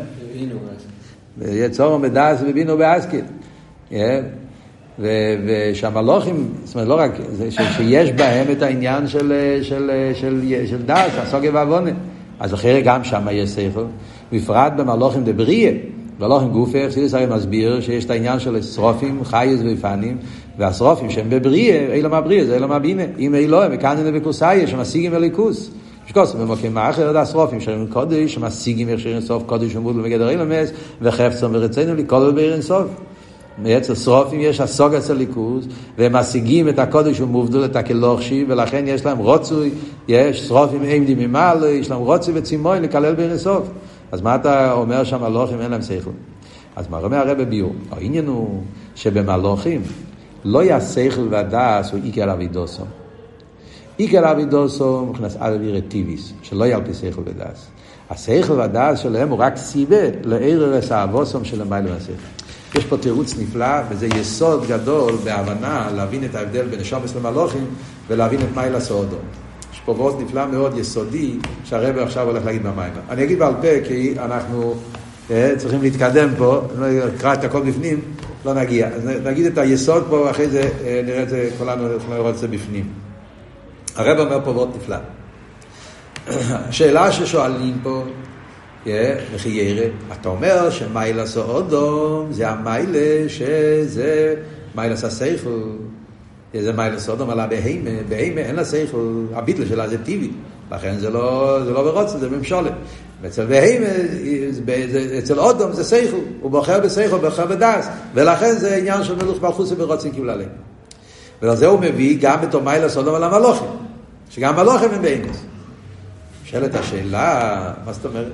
[1.41, 3.25] יצור מדס ובינו באסקיל.
[4.99, 7.11] ושהמלוכים, זאת אומרת, לא רק,
[7.77, 9.33] שיש בהם את העניין של,
[10.13, 11.91] של, דעת, הסוגיה ועוונה.
[12.39, 13.83] אז אחרי גם שם יש שכל,
[14.31, 15.71] בפרט במלוכים דבריה.
[16.19, 20.17] מלוכים גופה, חסידס הרי מסביר שיש את העניין של שרופים, חייס ויפנים,
[20.57, 23.03] והשרופים שהם בבריה, אילו מה בריה, זה אילו מה בינה.
[23.19, 25.69] אם אילו הם מקננה בקוסאיה, שמשיגים אליקוס.
[26.07, 30.69] שקוס במוקם האחר את השרופים שהם קודש, שמשיגים איך שאין סוף קודש ומודל מגדר אילמס,
[31.01, 32.87] וחפצם ורצינו לכל באין סוף.
[33.57, 39.05] מעצר שרופים יש הסוג אצל ליכוז, והם משיגים את הקודש ומובדל, את הקלוחשי, ולכן יש
[39.05, 39.69] להם רוצוי,
[40.07, 43.63] יש שרופים עמדים ממעלה, יש להם רוצוי וצימוי לקלל בין הסוף.
[44.15, 46.11] אז מה אתה אומר שהמלוכים אין להם שכל?
[46.75, 47.75] אז מה אומר הרב ביור?
[47.91, 48.63] העניין הוא
[48.95, 49.81] שבמלוכים
[50.45, 52.83] לא יהיה שכל והדס הוא איקר אבידוסו.
[53.99, 57.67] איקר אבידוסו מבחינת אבי רטיביס, שלא יהיה על פי שכל ודס.
[58.09, 62.13] השכל והדס שלהם הוא רק סיבה לערר האבוסום של המיילה והשכל.
[62.75, 67.65] יש פה תירוץ נפלא, וזה יסוד גדול בהבנה להבין את ההבדל בין שומס למלוכים
[68.07, 69.17] ולהבין את מיילה סעודו.
[69.85, 72.93] פה וורט נפלא מאוד יסודי שהרבר עכשיו הולך להגיד במים.
[73.09, 74.75] אני אגיד בעל פה כי אנחנו
[75.31, 77.99] אה, צריכים להתקדם פה, אני לא את הכל בפנים,
[78.45, 78.89] לא נגיע.
[79.23, 82.85] נגיד את היסוד פה, ואחרי זה אה, נראה את זה, כולנו לראות את זה בפנים.
[83.95, 84.97] הרב אומר פה וורט נפלא.
[86.71, 88.03] שאלה ששואלים פה,
[89.33, 94.35] וכי ירא, אתה אומר שמיילס אודום זה המיילה שזה
[94.75, 95.49] מיילס השכל.
[96.61, 100.31] זה מיילס אודום על הבהימה, בהימה אין לה שכל, הביטל שלה זה טבעי,
[100.71, 102.71] לכן זה לא, זה לא ברוצן, זה ממשולת.
[103.25, 103.85] אצל בהימה,
[105.19, 109.71] אצל אודום זה שכל, הוא בוחר בשכל, בוחר בדס, ולכן זה עניין של מלוך מלכוס
[109.71, 110.49] וברוצן קיבל עליהם.
[111.41, 113.69] ועל זה הוא מביא גם את המיילס אודום על המלוכים,
[114.29, 115.45] שגם מלוכים הם בהימס.
[116.45, 118.31] נשאלת השאלה, מה זאת אומרת?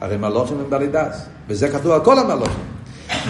[0.00, 2.64] הרי מלוכים הם בעלי דס, וזה כתוב על כל המלוכים.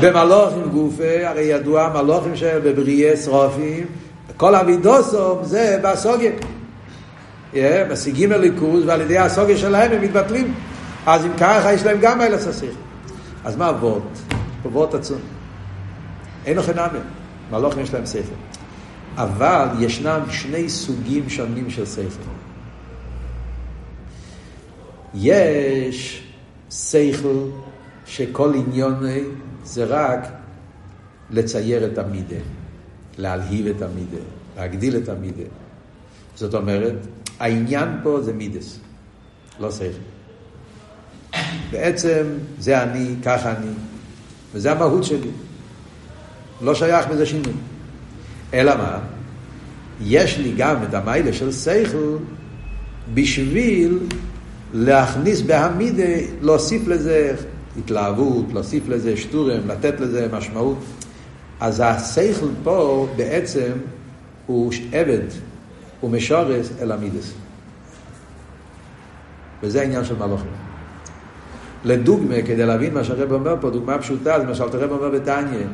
[0.00, 3.86] במלוכים גופה, הרי ידוע מלוכים שבבריאה שרופים,
[4.36, 6.30] כל אבידוסום זה בסוגיה.
[7.52, 7.56] Yeah,
[7.92, 10.54] משיגים הליכוז, ועל ידי הסוגיה שלהם הם מתבטלים.
[11.06, 12.74] אז אם ככה, יש להם גם אלה ססיך.
[13.44, 14.18] אז מה אבות?
[14.66, 15.18] אבות עצום.
[16.46, 16.98] אין לכם נאמן.
[17.50, 18.34] מלוכים יש להם ספר.
[19.16, 22.30] אבל ישנם שני סוגים שונים של ספר.
[25.14, 26.24] יש
[26.70, 27.48] שכל
[28.06, 29.04] שכל עניון
[29.64, 30.28] זה רק
[31.30, 32.36] לצייר את המידה,
[33.18, 34.22] להלהיב את המידה,
[34.56, 35.42] להגדיל את המידה.
[36.36, 36.94] זאת אומרת,
[37.40, 38.78] העניין פה זה מידס,
[39.60, 39.86] לא שכל.
[41.70, 42.26] בעצם
[42.58, 43.70] זה אני, ככה אני,
[44.54, 45.30] וזה המהות שלי.
[46.62, 47.52] לא שייך בזה שינוי.
[48.54, 48.98] אלא מה?
[50.04, 52.16] יש לי גם את המיילה של שכל
[53.14, 53.98] בשביל
[54.74, 57.36] להכניס בהמידה, להוסיף לזה
[57.78, 60.78] התלהבות, להוסיף לזה שטורם, לתת לזה משמעות.
[61.60, 63.72] אז השכל פה בעצם
[64.46, 65.26] הוא עבד,
[66.00, 67.34] הוא משורס אל המידס.
[69.62, 70.50] וזה העניין של מלוכים.
[71.84, 75.66] לדוגמה, כדי להבין מה שהרב אומר פה, דוגמה פשוטה, זה מה שהרב אומר בתניא,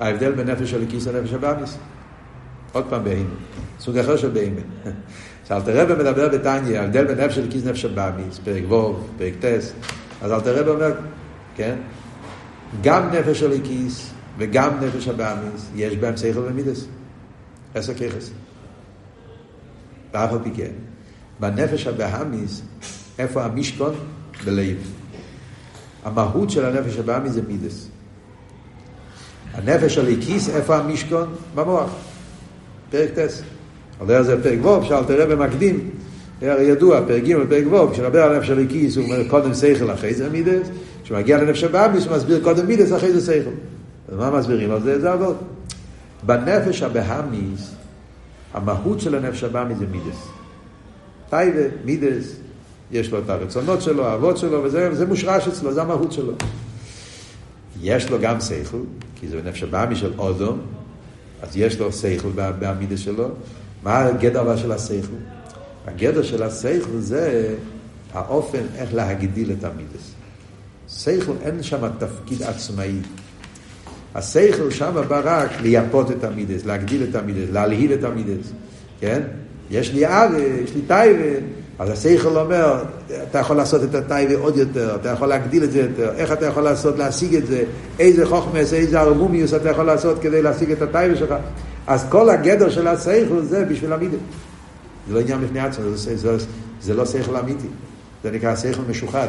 [0.00, 1.76] ההבדל בין נפש של כיס לנפש הבאמיס.
[2.72, 3.34] עוד פעם בהימה,
[3.80, 4.60] סוג אחר של בהימה.
[5.48, 9.72] שאלטער רבי מדבר בתניא, ההבדל בין נפש האלוקית נפש הבהמית, פרק ו', פרק ט',
[10.22, 10.92] אז אלטער רבי אומר,
[11.56, 11.76] כן,
[12.82, 16.86] גם נפש האלוקית וגם נפש הבהמית, יש בהם שכל ומידות,
[17.74, 18.30] עשר כוחות.
[20.14, 20.70] ואף על פי כן,
[21.40, 22.62] בנפש הבהמית,
[23.18, 23.94] איפה המשכן?
[24.44, 24.76] בלב.
[26.04, 27.88] המהות של הנפש הבהמית זה מידות.
[29.54, 31.34] הנפש האלוקית, איפה המשכן?
[31.54, 31.90] במוח.
[32.90, 33.42] פרק ט'.
[34.00, 35.90] על דרך זה פרק ו', שאלטער רבי מקדים,
[36.42, 40.14] הרי ידוע, פרק ג' ופרק ו', כשנדבר על נפש האלוקית הוא אומר קודם שכל אחרי
[40.14, 40.68] זה מידות,
[41.04, 43.50] כשמגיע לנפש הבהמית הוא מסביר קודם מידות אחרי זה שכל.
[44.08, 45.00] אז מה מסבירים על זה?
[45.00, 45.36] זה עבוד.
[46.26, 47.74] בנפש הבהמית,
[48.54, 50.28] המהות של הנפש הבהמית זה מידות.
[51.30, 52.36] טבע, מידות,
[52.90, 56.32] יש לו את הרצונות שלו, התאוות שלו, וזה, מושרש אצלו, זה המהות שלו.
[57.80, 58.80] יש לו גם שכל,
[59.14, 60.60] כי זה נפש הבאמיס של אודום,
[61.42, 63.28] אז יש לו שכל בעמידה שלו.
[63.82, 65.16] מה הגדר של השכל?
[65.86, 67.54] הגדר של השכל זה
[68.12, 70.12] האופן איך להגדיל את המידס.
[70.88, 73.00] שכל אין שם תפקיד עצמאי.
[74.14, 78.52] השכל שם בא רק לייפות את המידס, להגדיל את המידס, להלהיב את המידס,
[79.00, 79.20] כן?
[79.70, 81.40] יש לי אבי, יש לי טייבה,
[81.78, 82.84] אז השכל אומר,
[83.30, 86.46] אתה יכול לעשות את הטייבה עוד יותר, אתה יכול להגדיל את זה יותר, איך אתה
[86.46, 87.64] יכול לעשות, להשיג את זה,
[87.98, 91.34] איזה חוכמס, איזה ארמומיוס אתה יכול לעשות כדי להשיג את הטייבה שלך.
[91.86, 94.16] אז כל הגדר של השכל זה בשביל המידה.
[95.08, 96.36] זה לא עניין בפני עצמו, זה, זה,
[96.82, 97.68] זה לא שכל אמיתי.
[98.24, 99.28] זה נקרא שכל משוחד.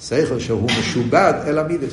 [0.00, 1.92] שכל שהוא משובד אל המידס.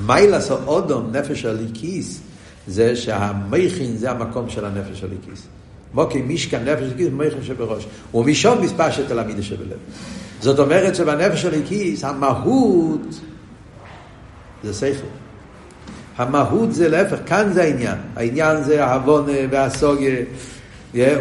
[0.00, 2.20] מיילס האודום, נפש הליקיס,
[2.66, 5.46] זה שהמכין זה המקום של הנפש הליקיס.
[5.94, 7.86] מוקי מישכן נפש הליקיס מכין שבראש.
[8.14, 9.78] ומשום מספשת אל המידה שבלב.
[10.40, 13.20] זאת אומרת שבנפש הליקיס המהות
[14.64, 15.06] זה שכל.
[16.16, 17.98] המהות זה להפך, כאן זה העניין.
[18.16, 20.16] העניין זה העוונה והסוגיה.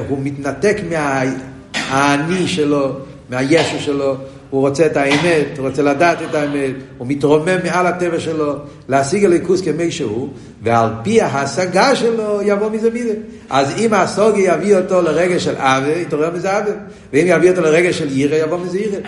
[0.08, 2.96] הוא מתנתק מהאני שלו,
[3.30, 4.16] מהישו שלו,
[4.52, 8.56] הוא רוצה את האמת, הוא רוצה לדעת את האמת, הוא מתרומם מעל הטבע שלו,
[8.90, 10.30] להשיג הליכוס כמי שהוא,
[10.64, 13.14] ועל פי ההשגה שלו יבוא מזה מידה.
[13.50, 16.74] אז אם הסוגי יביא אותו לרגע של עוול, יתעורר מזה עוול,
[17.14, 19.00] ואם יביא אותו לרגע של ירא, יבוא מזה ירא.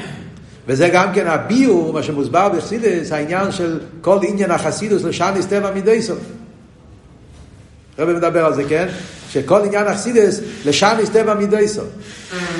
[0.67, 6.01] וזה גם כן הביור, מה שמוסבר בחסידס, העניין של כל עניין החסידוס לשניס טבע מדי
[6.01, 6.19] סוף.
[7.97, 8.87] הרב מדבר על זה, כן?
[9.29, 11.87] שכל עניין החסידס לשניס טבע מדי סוף.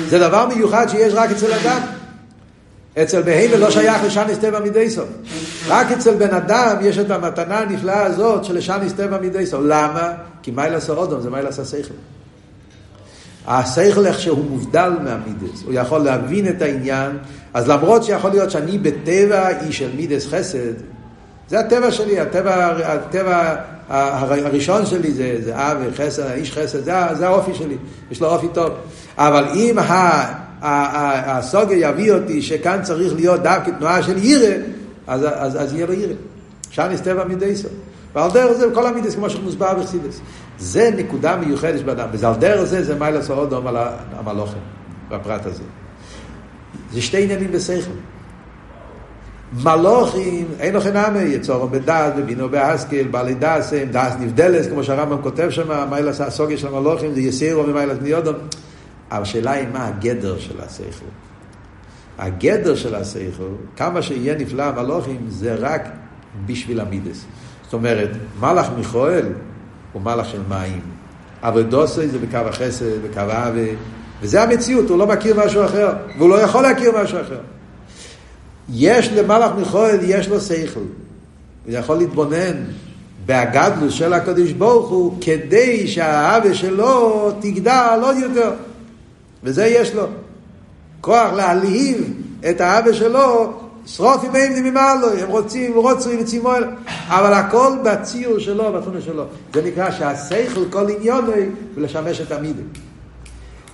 [0.08, 1.80] זה דבר מיוחד שיש רק אצל אדם.
[3.02, 5.08] אצל בהמה לא שייך לשניס טבע מדי סוף.
[5.68, 9.60] רק אצל בן אדם יש את המתנה הנפלאה הזאת של לשניס טבע מדי סוף.
[9.66, 10.12] למה?
[10.42, 11.94] כי מיילס האודום זה מיילס השכל.
[13.46, 17.18] השכל איך שהוא מובדל מהמידס, הוא יכול להבין את העניין,
[17.54, 20.74] אז למרות שיכול להיות שאני בטבע איש של מידס חסד,
[21.48, 23.54] זה הטבע שלי, הטבע, הטבע
[23.88, 27.76] הראשון שלי זה, זה אב וחסד, איש חסד, זה, זה האופי שלי,
[28.10, 28.72] יש לו אופי טוב.
[29.18, 29.78] אבל אם
[30.64, 34.54] הסוגר יביא אותי שכאן צריך להיות דווקא תנועה של ירא,
[35.06, 36.14] אז, אז, אז יהיה לו ירא.
[36.70, 37.72] שניס טבע מדי סוף.
[38.14, 40.20] ועל דרך זה כל המידס כמו שמוסבר בחסידס.
[40.58, 43.76] זה נקודה מיוחדת באדם, ועל דרך זה זה מיילס האודום על
[44.12, 44.62] המלוכים,
[45.08, 45.62] בפרט הזה.
[46.92, 47.90] זה שתי עניינים בשכל.
[49.62, 55.50] מלוכים, אין לכם נמי, יצורם בדעת, בבינו בהשכל, בעלי דעסם, דעס נבדלס, כמו שהרמב"ם כותב
[55.50, 58.34] שם, מיילס הסוגיה של המלוכים, זה יסירו ומיילס מיודום.
[59.10, 61.06] השאלה היא מה הגדר של השכל.
[62.18, 65.88] הגדר של השכל, כמה שיהיה נפלא המלוכים, זה רק
[66.46, 67.24] בשביל המידס.
[67.64, 69.26] זאת אומרת, מלאך מיכואל
[69.92, 70.80] הוא מלאך של מים.
[71.42, 73.66] אבדוסי זה בקו החסד, בקו האווה,
[74.22, 77.40] וזה המציאות, הוא לא מכיר משהו אחר, והוא לא יכול להכיר משהו אחר.
[78.72, 80.80] יש למלאך מיכואל, יש לו שכל.
[80.80, 82.64] הוא יכול להתבונן
[83.26, 88.50] בהגדלוס של הקדוש ברוך הוא, כדי שהאהבה שלו תגדל עוד יותר.
[89.44, 90.06] וזה יש לו.
[91.00, 92.12] כוח להלהיב
[92.50, 93.52] את האבא שלו,
[93.86, 96.64] שרוף עם אימני ממעלו, הם רוצים, רוצים וצימו אל...
[97.08, 99.24] אבל הכל בציור שלו, בתונה שלו.
[99.54, 102.62] זה נקרא שהשכל כל עניוני ולשמש את המידה.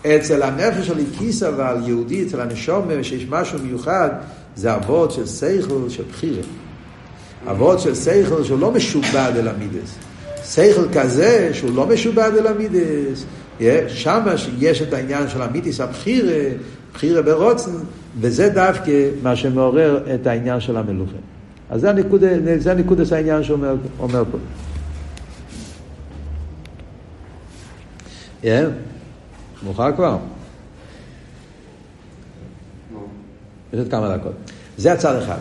[0.06, 4.08] אצל הנפש של כיס אבל, יהודי, אצל הנשום, שיש משהו מיוחד,
[4.56, 6.42] זה אבות של שכל של בחירה.
[7.50, 9.94] אבות של שכל שהוא לא משובד אל המידס.
[10.44, 13.24] שכל כזה שהוא לא משובד אל המידס,
[13.88, 14.24] שם
[14.58, 16.48] יש את העניין של המיתיס הבחירה,
[16.94, 17.70] בחירה ברוצן,
[18.20, 21.16] וזה דווקא מה שמעורר את העניין של המלוכה.
[21.70, 24.38] אז זה הנקודה, זה העניין שאומר אומר פה.
[28.42, 28.46] Yeah,
[29.62, 30.16] מאוחר כבר?
[33.72, 34.32] יש עוד כמה דקות.
[34.76, 35.38] זה הצד אחד.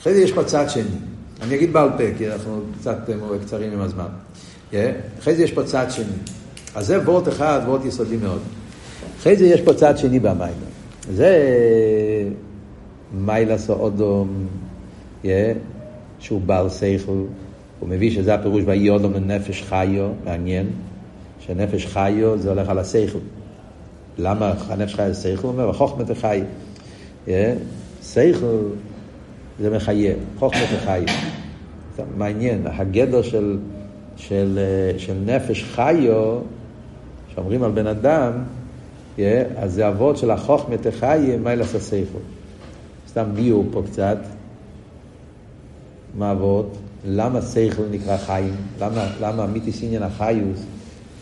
[0.00, 0.82] אחרי זה יש פה צד שני.
[1.42, 2.96] אני אגיד בעל פה, כי אנחנו קצת
[3.42, 4.08] קצרים עם הזמן.
[5.18, 6.35] אחרי זה יש פה צד שני.
[6.76, 8.40] אז זה וורט אחד, וורט יסודי מאוד.
[9.18, 10.54] אחרי זה יש פה צד שני במים.
[11.12, 11.38] זה
[13.12, 14.46] מיילס אודום,
[15.22, 15.26] yeah,
[16.18, 17.24] שהוא בעל שכל,
[17.80, 20.66] הוא מביא שזה הפירוש ויהי אודום לנפש חיו, מעניין,
[21.40, 23.18] שנפש חיו זה הולך על השכל.
[24.18, 25.42] למה הנפש חיו זה שכל?
[25.42, 26.42] הוא אומר, חוכמת החי.
[27.26, 27.30] Yeah,
[28.02, 28.62] שכל
[29.60, 31.04] זה מחיה, חוכמת החי.
[32.16, 33.58] מעניין, הגדר של,
[34.16, 34.58] של,
[34.98, 36.38] של נפש חיו
[37.36, 38.32] שאומרים על בן אדם,
[39.16, 39.20] yeah,
[39.56, 42.18] אז זה אבות של החוכמה תחיה, מיילס הסייכו.
[43.08, 44.18] סתם ביור פה קצת.
[46.18, 46.76] מה אבות?
[47.06, 48.54] למה סייכל נקרא חיים?
[48.80, 50.60] למה, למה מיתיס עניין החיוס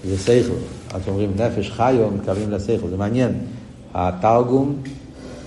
[0.05, 0.53] זה סייכל?
[0.94, 2.88] אז אומרים נפש חיו, מתקרבים לסייכל.
[2.88, 3.33] זה מעניין.
[3.94, 4.77] התרגום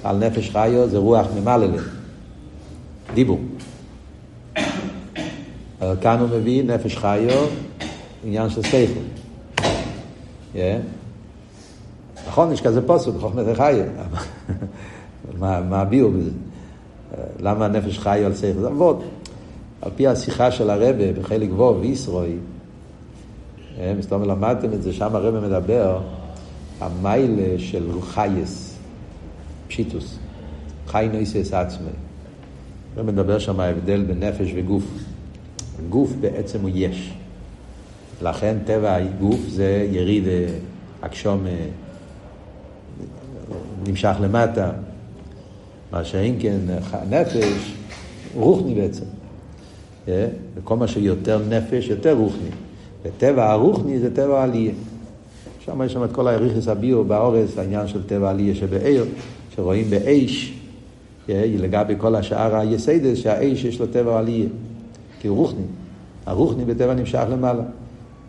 [0.04, 1.82] על נפש חיו זה רוח ממללה.
[3.14, 3.40] דיבור.
[6.02, 7.48] כאן הוא מביא נפש חיו,
[8.24, 9.00] עניין של סייכל.
[12.28, 13.86] נכון, יש כזה פוסק, בחוכמת החיה.
[15.40, 16.32] מה הביאו בזה?
[17.40, 18.60] למה הנפש חי על שכל?
[18.60, 18.68] זה.
[19.82, 22.36] על פי השיחה של הרבה בחלק וו וישרוי,
[23.98, 26.02] מסתום למדתם את זה, שם הרבה מדבר,
[26.80, 28.78] המיילה של חייס,
[29.68, 30.18] פשיטוס,
[30.88, 31.90] חי נויסס עצמי.
[32.98, 34.84] הרבה מדבר שם ההבדל בין נפש וגוף.
[35.90, 37.17] גוף בעצם הוא יש.
[38.22, 40.24] לכן טבע הגוף זה יריד
[41.02, 41.46] אקשום
[43.88, 44.72] נמשך למטה.
[45.92, 46.58] מה שאין כן
[47.10, 47.74] נפש,
[48.36, 49.06] רוחני בעצם.
[50.56, 52.50] וכל מה שיותר נפש, יותר רוחני.
[53.04, 54.72] וטבע הרוחני זה טבע עלייה.
[55.60, 59.06] שם יש שם את כל האריכס הביאו באורס, העניין של טבע עלייה שבעיר,
[59.56, 60.54] שרואים באש,
[61.30, 64.48] לגבי כל השאר היסיידס, שהאש יש לו טבע עלייה,
[65.22, 65.64] כי הוא רוחני.
[66.26, 67.64] הרוחני בטבע נמשך למעלה.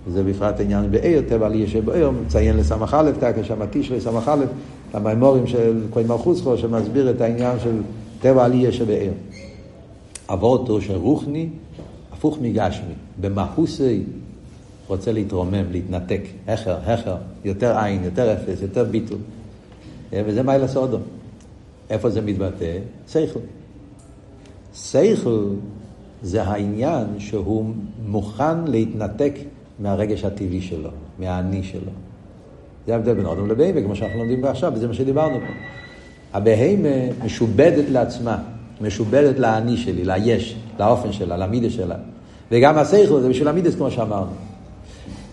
[0.08, 4.44] וזה בפרט העניין בעיר, טבע עלייה שבעיר, מציין לסמך א', תקה שם תשרי סמך א',
[4.92, 7.82] המימורים של כהן מלכוסכו, שמסביר את העניין של
[8.20, 9.12] טבע עלייה שבעיר.
[10.28, 11.48] אבותו של רוחני,
[12.12, 14.02] הפוך מגשמי, במהוסי
[14.86, 19.18] רוצה להתרומם, להתנתק, הכר, הכר, יותר עין, יותר אפס, יותר ביטול.
[20.12, 20.98] וזה מה ילעשה סודו.
[21.90, 22.78] איפה זה מתבטא?
[23.08, 23.40] סייכל.
[24.74, 25.44] סייכל
[26.22, 27.64] זה העניין שהוא
[28.06, 29.34] מוכן להתנתק
[29.78, 31.90] מהרגש הטבעי שלו, מהאני שלו.
[32.86, 35.52] זה ההבדל בין אודם לבהמה, כמו שאנחנו לומדים עכשיו, וזה מה שדיברנו פה.
[36.32, 38.38] הבהמה משובדת לעצמה,
[38.80, 41.96] משובדת לאני שלי, ליש, לאופן שלה, למידה שלה.
[42.50, 44.47] וגם השכל זה בשביל המידס, כמו שאמרנו.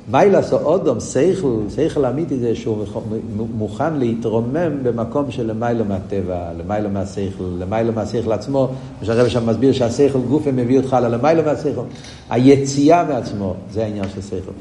[0.08, 2.86] מיילס או אודום, שכל, שכל אמיתי זה שהוא
[3.58, 9.74] מוכן להתרומם במקום של למיילו מהטבע, למיילו מהשכל, למיילו מהשכל עצמו, מה שהרבא שם מסביר
[9.74, 11.82] שהשכל גופה מביא אותך ללמיילו מהשכל.
[12.30, 14.51] היציאה מעצמו, זה העניין של שכל.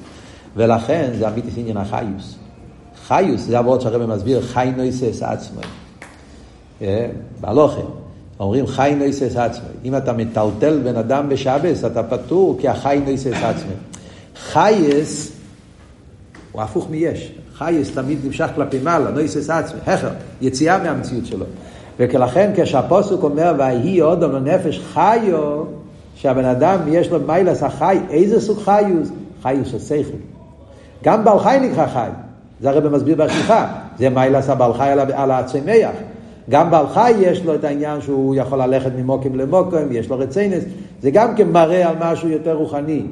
[0.56, 2.34] ולכן זה אמיתי עניין החיוס.
[3.06, 5.60] חיוס, זה עבוד שהרבא מסביר, חי נויסס עצמו.
[6.82, 7.06] אה,
[7.40, 7.80] בהלוכה.
[8.40, 9.66] אומרים חי נויסס עצמו.
[9.84, 13.72] אם אתה מטלטל בן אדם בשבס, אתה פטור כי החי נויסס עצמו.
[14.36, 15.33] חייס
[16.54, 17.32] הוא הפוך מיש.
[17.54, 20.08] חייס תמיד נמשך כלפי מעלה, נויסס עצמי, הכר,
[20.40, 21.46] יציאה מהמציאות שלו.
[21.98, 25.64] ולכן כשהפוסק אומר, ויהי אודום לנפש חיו,
[26.14, 29.08] שהבן אדם יש לו מיילס החי, איזה סוג חיוס?
[29.42, 30.16] חיוס של שכל.
[31.04, 32.08] גם בעל חי נקרא חי,
[32.60, 33.66] זה הרי במסביר בהשליחה,
[33.98, 35.94] זה מיילס הבעל חי על, על הצמח.
[36.50, 40.64] גם בעל חי יש לו את העניין שהוא יכול ללכת ממוקם למוקם, יש לו רציינס,
[41.02, 43.02] זה גם כן מראה על משהו יותר רוחני.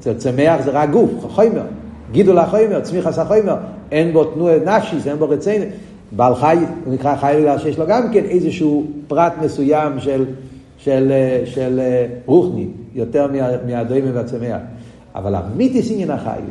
[0.00, 1.62] צמח זה רק גוף, חומר.
[2.12, 3.56] גידול החומר, צמיחס החומר,
[3.92, 5.64] אין בו תנועה נפשיס, אין בו רצינו.
[6.16, 10.24] בעל חי, הוא נקרא חי בגלל שיש לו גם כן איזשהו פרט מסוים של, של,
[10.78, 11.12] של,
[11.44, 11.80] של
[12.26, 13.26] רוחני, יותר
[13.66, 14.60] מהדוימה והצמח.
[15.14, 16.44] אבל המיתיס עניין החייס,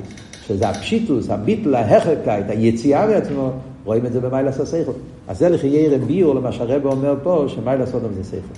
[0.48, 3.52] שזה הפשיטוס, הביטל, ההכרקייט, היציאה מעצמו,
[3.86, 4.96] רואים את זה במיילס הסייכות.
[5.28, 8.58] אז זה לכי ירא ביור למה שהרבא אומר פה, שמיילס אודם זה סייכות.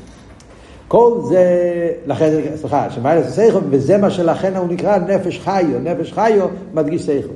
[0.93, 6.47] כל זה, לכן, סליחה, שמיילס סייכו, וזה מה שלכן הוא נקרא נפש חיו, נפש חיו
[6.73, 7.33] מדגיש סייכו.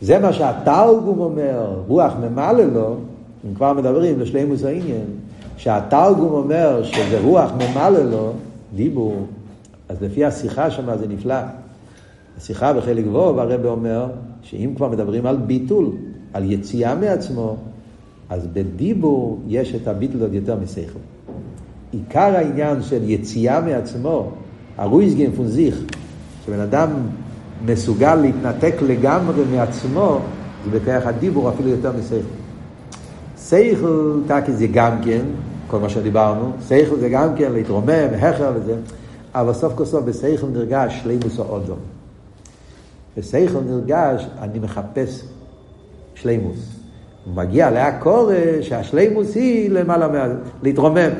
[0.00, 2.96] זה מה שהתרגום אומר, רוח ממלא לו,
[3.44, 5.04] אם כבר מדברים לשלימוס העניין,
[5.56, 8.32] שהתרגום אומר שזה רוח ממלא לו,
[8.74, 9.26] דיבור,
[9.88, 11.40] אז לפי השיחה שם זה נפלא.
[12.38, 14.06] השיחה בחלק ווב הרב אומר
[14.42, 15.90] שאם כבר מדברים על ביטול,
[16.32, 17.56] על יציאה מעצמו,
[18.30, 20.98] אז בדיבור יש את הביטול עוד יותר מסייכו.
[21.92, 24.30] עיקר העניין של יציאה מעצמו,
[24.78, 25.76] הרויזגן פון זיך,
[26.46, 26.90] שבן אדם
[27.66, 30.20] מסוגל להתנתק לגמרי מעצמו,
[30.64, 32.26] זה בכך הדיבור אפילו יותר מסייכל.
[33.36, 35.22] סייכל, תקי זה גם כן,
[35.68, 38.74] כל מה שדיברנו, סייכל זה גם כן להתרומם, הכר וזה,
[39.34, 41.78] אבל סוף כל סוף בסייכל נרגש שלימוס או אודום.
[43.16, 45.22] בסייכל נרגש, אני מחפש
[46.14, 46.76] שלימוס.
[47.24, 50.26] הוא מגיע להקורא שהשלימוס היא למעלה מה...
[50.62, 51.10] להתרומם.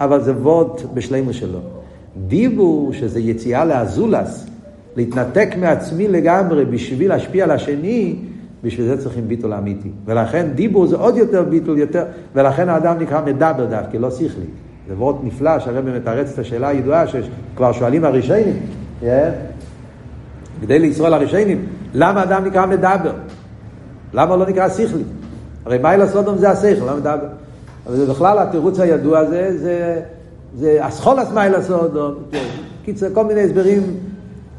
[0.00, 1.58] אבל זה ווד בשלימו שלו.
[2.26, 4.46] דיבור, שזה יציאה לאזולס,
[4.96, 8.16] להתנתק מעצמי לגמרי בשביל להשפיע על השני,
[8.64, 9.90] בשביל זה צריכים ביטול אמיתי.
[10.04, 14.46] ולכן דיבור זה עוד יותר ביטול, יותר, ולכן האדם נקרא מדבר דווקא, לא שכלי.
[14.88, 18.56] זה וורט נפלא, שהרבא מתרץ את השאלה הידועה שכבר שואלים הראשונים,
[19.02, 19.06] yeah.
[20.60, 23.12] כדי לישראל הראשונים, למה אדם נקרא מדבר?
[24.14, 25.02] למה לא נקרא שכלי?
[25.66, 27.26] הרי מה אל הסודום זה השכל, לא מדבר.
[27.86, 30.00] אבל זה בכלל התירוץ הידוע הזה, זה,
[30.58, 32.14] זה אסכולס מיילס אודום.
[32.84, 33.82] קיצר, כל מיני הסברים.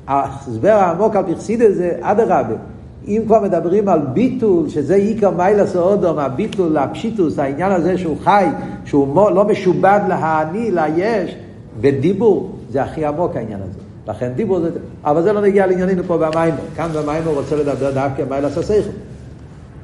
[0.07, 2.55] ההסבר העמוק על פרסידה זה אדרבה.
[3.07, 8.45] אם כבר מדברים על ביטול, שזה עיקר מיילס אודום, הביטול, הפשיטוס, העניין הזה שהוא חי,
[8.86, 11.36] שהוא לא משובד להאני, ליש,
[11.82, 13.80] בדיבור, זה הכי עמוק העניין הזה.
[14.07, 14.69] לכן דיבור זה...
[15.03, 16.57] אבל זה לא נגיע לענייננו פה במיימר.
[16.76, 18.91] כאן במיימר רוצה לדבר דווקא מיילס הסייכם.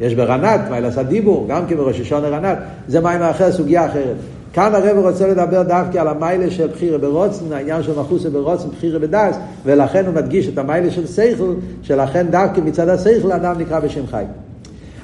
[0.01, 4.15] יש ברנת, מיילס הדיבור, גם כן בראש השונה רנת, זה מים אחר, סוגיה אחרת.
[4.53, 8.99] כאן הרב רוצה לדבר דווקא על המיילה של בחירה ברוצן, העניין של מחוסה ברוצן, בחירה
[8.99, 14.07] בדס, ולכן הוא מדגיש את המיילה של סייכל, שלכן דווקא מצד הסייכל אדם נקרא בשם
[14.07, 14.23] חי.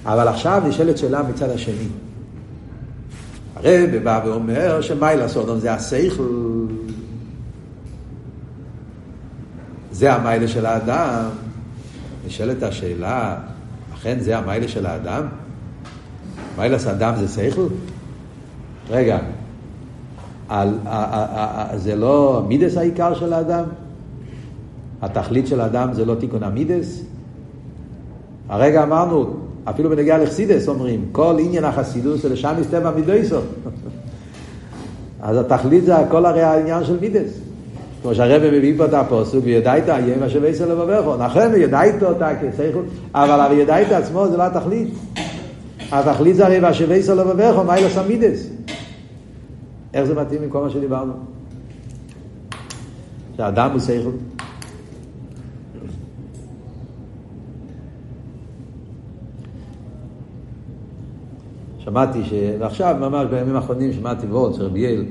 [0.05, 1.87] אבל עכשיו נשאלת שאלה מצד השני.
[3.55, 6.23] הרב בא ואומר שמיילה סודום זה הסייכל,
[9.91, 11.25] זה המיילה של האדם.
[12.27, 13.35] נשאלת השאלה,
[14.03, 15.23] לכן זה המיילה של האדם?
[16.57, 17.67] מיילה של האדם זה שכל?
[18.89, 19.19] רגע,
[20.49, 23.63] על, ה, ה, ה, זה לא מידס העיקר של האדם?
[25.01, 27.01] התכלית של האדם זה לא תיקון המידס?
[28.49, 29.35] הרגע אמרנו,
[29.65, 33.39] אפילו בנגיעה לחסידס אומרים, כל עניין החסידוס זה לשם מסתבר מידויסו.
[35.21, 37.42] אז התכלית זה הכל הרי העניין של מידס.
[38.03, 42.85] כמו שהרבא מביא פה את הפוסוק, וידעת איים אשר ויסר לבבך, נכון, וידעת אותה כסייכות,
[43.15, 44.93] אבל הוידעת עצמו זה לא התכלית.
[45.91, 48.49] התכלית זה הרי ואשר ויסר לבבך, מה אילו סמידס.
[49.93, 51.13] איך זה מתאים עם כל מה שדיברנו?
[53.37, 54.15] שהאדם הוא סייכות.
[61.79, 62.33] שמעתי ש...
[62.59, 65.05] ועכשיו, ממש בימים האחרונים, שמעתי ועוד, שרבי יעל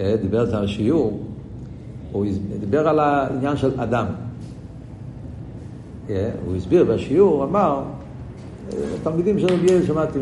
[0.00, 1.31] אה, דיבר על השיעור,
[2.12, 2.26] הוא
[2.60, 4.06] דיבר על העניין של אדם.
[6.10, 7.82] אה, הוא הסביר בשיעור, אמר,
[9.02, 10.18] תלמידים של רבי יעל, שמעתי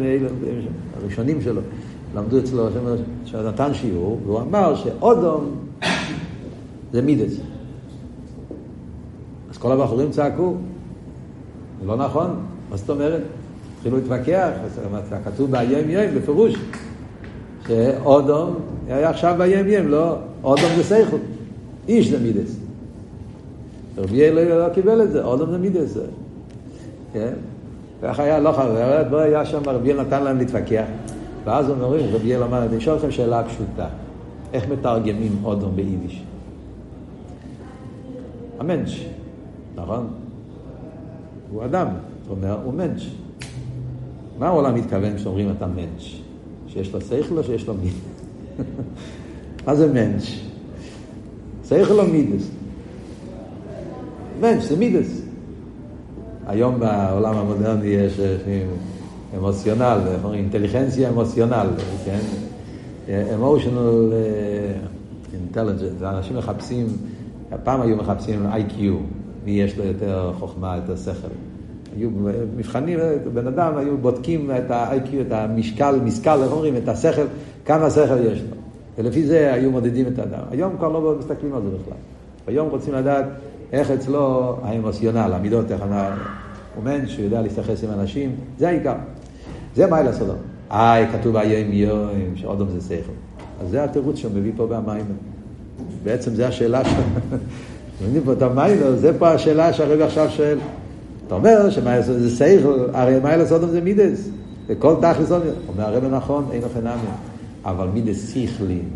[1.02, 1.60] הראשונים שלו,
[2.14, 2.68] למדו אצלו,
[3.24, 5.50] שנתן שיעור, והוא אמר שאודום
[6.92, 7.32] זה מידס.
[9.50, 10.54] אז כל הבחורים צעקו,
[11.80, 12.30] זה לא נכון,
[12.70, 13.22] מה זאת אומרת?
[13.76, 14.50] התחילו להתווכח,
[15.24, 16.54] כתוב באיים ים בפירוש,
[17.66, 18.54] שאודום
[18.88, 21.20] היה עכשיו באיים ים, לא, אודום זה סייכות,
[21.90, 22.56] איש זה מידס.
[23.98, 25.98] רבי יאיר לא קיבל את זה, אודום זה מידס.
[27.12, 27.32] כן?
[28.02, 30.84] כך היה, לא חבר, לא היה שם, רבי יאיר נתן להם להתווכח.
[31.44, 33.88] ואז אומרים, רבי יאיר אמר, אני אשאל לכם שאלה פשוטה,
[34.52, 36.22] איך מתרגמים אודום ביידיש?
[38.58, 39.06] המנש,
[39.76, 40.06] נכון?
[41.50, 41.86] הוא אדם,
[42.22, 43.10] זאת אומרת, הוא מנש.
[44.38, 46.22] מה העולם מתכוון כשאומרים אתה מנש?
[46.68, 47.94] שיש לו שכל או שיש לו מידס?
[49.66, 50.49] מה זה מנש?
[51.70, 52.50] שכל או מידס?
[54.40, 55.22] מנש זה מידס.
[56.46, 58.20] היום בעולם המודרני יש
[59.38, 61.66] אמוציונל, אומרים אינטליגנציה אמוציונל,
[62.04, 62.18] כן?
[63.34, 64.12] אמושיונל
[65.32, 66.86] אינטליגנט, אנשים מחפשים,
[67.64, 68.94] פעם היו מחפשים איי-קיו,
[69.44, 71.28] מי יש לו יותר חוכמה, יותר שכל.
[71.96, 72.10] היו
[72.56, 72.98] מבחנים,
[73.34, 77.26] בן אדם, היו בודקים את ה-IQ, את המשקל, משכל, איך אומרים, את השכל,
[77.64, 78.59] כמה שכל יש לו.
[78.98, 80.42] ולפי זה היו מודדים את האדם.
[80.50, 81.98] היום כבר לא מסתכלים על זה בכלל.
[82.46, 83.24] היום רוצים לדעת
[83.72, 85.84] איך אצלו האמוציונל, המידות, איך
[86.74, 88.94] הוא מן שהוא יודע להסתכס עם אנשים, זה העיקר.
[89.76, 90.36] זה מה לעשות.
[90.70, 93.12] איי, כתוב היום יום, שעוד זה שכל.
[93.62, 95.04] אז זה התירוץ שהוא מביא פה במים.
[96.04, 97.02] בעצם זו השאלה שלו.
[98.02, 100.58] מבינים פה את המים, זה פה השאלה שהרבי עכשיו שואל.
[101.26, 104.28] אתה אומר שמה זה סייכל, הרי מה לעשות זה מידס.
[104.66, 107.10] וכל תכלס עוד, אומר הרב נכון, אין לכם נמי.
[107.64, 108.88] אבל מידס שכלים,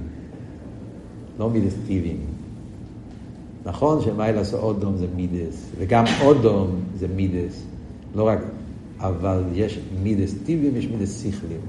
[1.38, 2.16] לא מידס טיבים.
[3.66, 4.00] נכון
[4.32, 7.62] לעשות אודום זה מידס, וגם אודום זה מידס.
[8.14, 8.38] לא רק,
[9.00, 11.60] אבל יש מידס טיבים, יש מידס שכלים.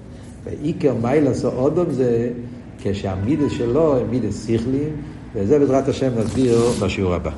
[0.43, 0.93] ועיקר
[1.23, 2.31] לעשות אודום זה
[2.79, 4.89] כשהמידס שלו הם מידס שכלים,
[5.35, 7.31] וזה בעזרת השם נסביר בשיעור הבא.